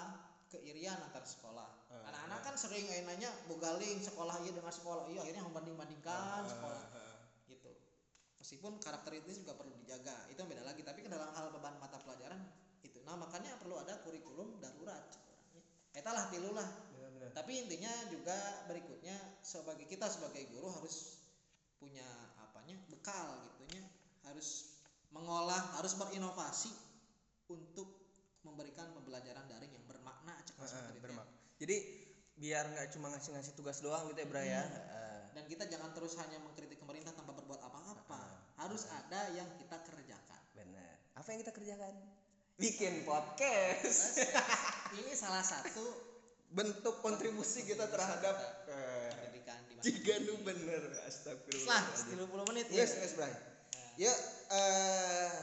Keirian 0.49 0.97
antar 1.03 1.27
sekolah. 1.27 1.67
Anak-anak 1.91 2.41
kan 2.47 2.55
sering 2.55 2.87
nanya 3.05 3.29
bogaling 3.51 3.99
sekolah 3.99 4.39
iya 4.47 4.53
dengan 4.55 4.71
sekolah. 4.71 5.11
Iya 5.11 5.21
akhirnya 5.27 5.43
membanding-bandingkan 5.51 6.47
sekolah. 6.47 6.83
gitu. 7.51 7.73
Meskipun 8.39 8.79
karakteristik 8.79 9.43
juga 9.43 9.59
perlu 9.59 9.75
dijaga 9.83 10.15
itu 10.31 10.39
beda 10.47 10.63
lagi. 10.63 10.87
Tapi 10.87 11.03
kan 11.03 11.11
dalam 11.19 11.29
hal 11.35 11.51
beban 11.51 11.75
mata 11.83 11.99
pelajaran 11.99 12.39
itu. 12.87 13.03
Nah 13.03 13.19
makanya 13.19 13.59
perlu 13.59 13.77
ada 13.83 13.99
kurikulum 14.07 14.63
darurat 14.63 15.24
eta 15.95 16.11
lah 16.11 16.27
tilu 16.29 16.51
lah. 16.53 16.67
Benar-benar. 16.91 17.31
tapi 17.33 17.53
intinya 17.65 17.91
juga 18.11 18.35
berikutnya 18.67 19.15
sebagai 19.41 19.87
kita 19.87 20.11
sebagai 20.11 20.43
guru 20.51 20.69
harus 20.71 21.23
punya 21.79 22.07
apanya 22.41 22.75
bekal 22.91 23.39
gitunya 23.55 23.83
harus 24.27 24.75
mengolah 25.15 25.79
harus 25.79 25.95
berinovasi 25.95 26.73
untuk 27.47 27.87
memberikan 28.43 28.91
pembelajaran 28.93 29.47
daring 29.47 29.71
yang 29.73 29.85
bermakna 29.87 30.35
cek 30.43 30.57
Heeh, 30.59 30.69
seperti 30.69 30.91
itu 30.91 30.99
ya. 30.99 31.03
bermak- 31.05 31.31
jadi 31.61 31.77
biar 32.35 32.65
nggak 32.75 32.89
cuma 32.99 33.07
ngasih-ngasih 33.15 33.55
tugas 33.55 33.79
doang 33.79 34.11
gitu 34.11 34.19
ya 34.21 34.29
Bra 34.29 34.43
ya? 34.43 34.63
Heeh. 34.67 35.19
dan 35.35 35.45
kita 35.51 35.65
jangan 35.71 35.91
terus 35.95 36.15
hanya 36.19 36.39
mengkritik 36.43 36.79
pemerintah 36.79 37.11
tanpa 37.11 37.35
berbuat 37.35 37.59
apa-apa. 37.59 38.23
Harus 38.55 38.87
ada 38.87 39.35
yang 39.35 39.51
kita 39.59 39.83
kerjakan. 39.83 40.43
Benar 40.55 40.95
apa 41.15 41.27
yang 41.31 41.41
kita 41.47 41.53
kerjakan 41.55 41.95
bikin 42.55 43.03
podcast. 43.03 44.23
Ini 44.95 45.13
salah 45.19 45.43
satu 45.43 45.83
bentuk 46.55 47.03
kontribusi 47.03 47.67
kita 47.67 47.91
terhadap 47.91 48.37
eh, 48.71 49.11
pendidikan 49.11 49.59
di 49.67 49.75
jika 49.83 50.23
nu 50.23 50.39
bener 50.47 51.03
astagfirullah. 51.03 51.83
Setelah 51.99 52.31
30 52.31 52.51
menit 52.55 52.67
ya 52.71 52.87
yes 52.87 52.93
yes 53.03 53.13
Bray. 53.19 53.35
Ya 53.99 54.15
eh 54.55 55.35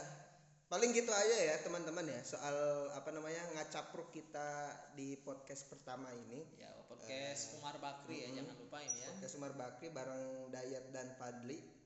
paling 0.71 0.95
gitu 0.95 1.11
aja 1.11 1.35
ya 1.51 1.55
teman-teman 1.67 2.07
ya 2.07 2.19
soal 2.23 2.87
apa 2.95 3.11
namanya 3.11 3.43
ngacapruk 3.59 4.15
kita 4.15 4.71
di 4.95 5.19
podcast 5.19 5.67
pertama 5.67 6.15
ini. 6.15 6.47
Ya 6.55 6.71
podcast 6.87 7.59
Umar 7.59 7.75
Bakri 7.83 8.23
ya 8.23 8.39
jangan 8.39 8.55
lupa 8.55 8.79
ini 8.79 9.03
ya. 9.03 9.11
Podcast 9.19 9.35
Umar 9.35 9.51
Bakri 9.59 9.91
bareng 9.91 10.47
Dayat 10.47 10.95
dan 10.95 11.11
Padli 11.19 11.59
Ya. 11.59 11.80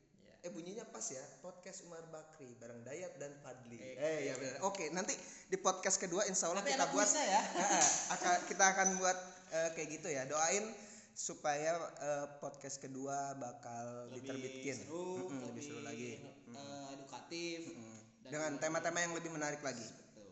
Eh 0.45 0.53
bunyinya 0.53 0.85
pas 0.85 1.01
ya 1.01 1.25
podcast 1.41 1.81
Umar 1.83 2.05
Bakri 2.07 2.53
bareng 2.55 2.85
Dayat 2.85 3.17
dan 3.17 3.33
Padli 3.41 3.81
Eh, 3.81 3.97
eh 3.97 4.17
ya 4.29 4.33
benar 4.37 4.61
oke 4.61 4.93
nanti 4.93 5.17
di 5.49 5.57
podcast 5.57 5.97
kedua 5.97 6.21
insya 6.25 6.53
Allah 6.53 6.61
Tapi 6.61 6.77
kita 6.77 6.85
buat 6.93 7.09
ya. 7.09 7.41
Akan 8.13 8.35
kita 8.45 8.63
akan 8.71 8.87
buat 8.97 9.17
eh, 9.51 9.69
kayak 9.73 9.89
gitu 9.91 10.07
ya. 10.07 10.21
Doain 10.25 10.69
supaya 11.17 11.73
eh, 11.97 12.25
podcast 12.37 12.77
kedua 12.77 13.33
bakal 13.35 14.13
lebih 14.13 14.37
diterbitkin. 14.37 14.77
seru, 14.85 15.25
Mm-mm, 15.25 15.41
lebih 15.49 15.63
seru 15.63 15.81
lagi. 15.81 16.21
eh, 16.21 16.87
edukatif 16.93 17.59
Mm. 17.65 17.97
dengan 18.25 18.51
tema-tema 18.57 18.99
yang 19.01 19.13
lebih 19.13 19.29
menarik 19.29 19.61
lagi. 19.61 19.81
Betul. 19.81 20.29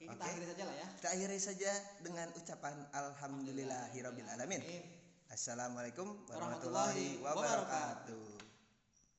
Gitu. 0.00 0.12
Oke, 0.12 0.16
kita 0.16 0.24
akhiri 0.28 0.46
saja 0.48 0.62
lah 0.64 0.76
ya. 0.76 0.86
kita 0.96 1.08
akhiri 1.08 1.38
saja 1.40 1.70
dengan 2.00 2.28
ucapan 2.36 2.74
alhamdulillahirabbil 2.92 4.28
alamin. 4.28 4.60
Amin. 4.60 4.84
assalamualaikum 5.26 6.08
warahmatullahi 6.28 7.18
wabarakatuh 7.18 8.43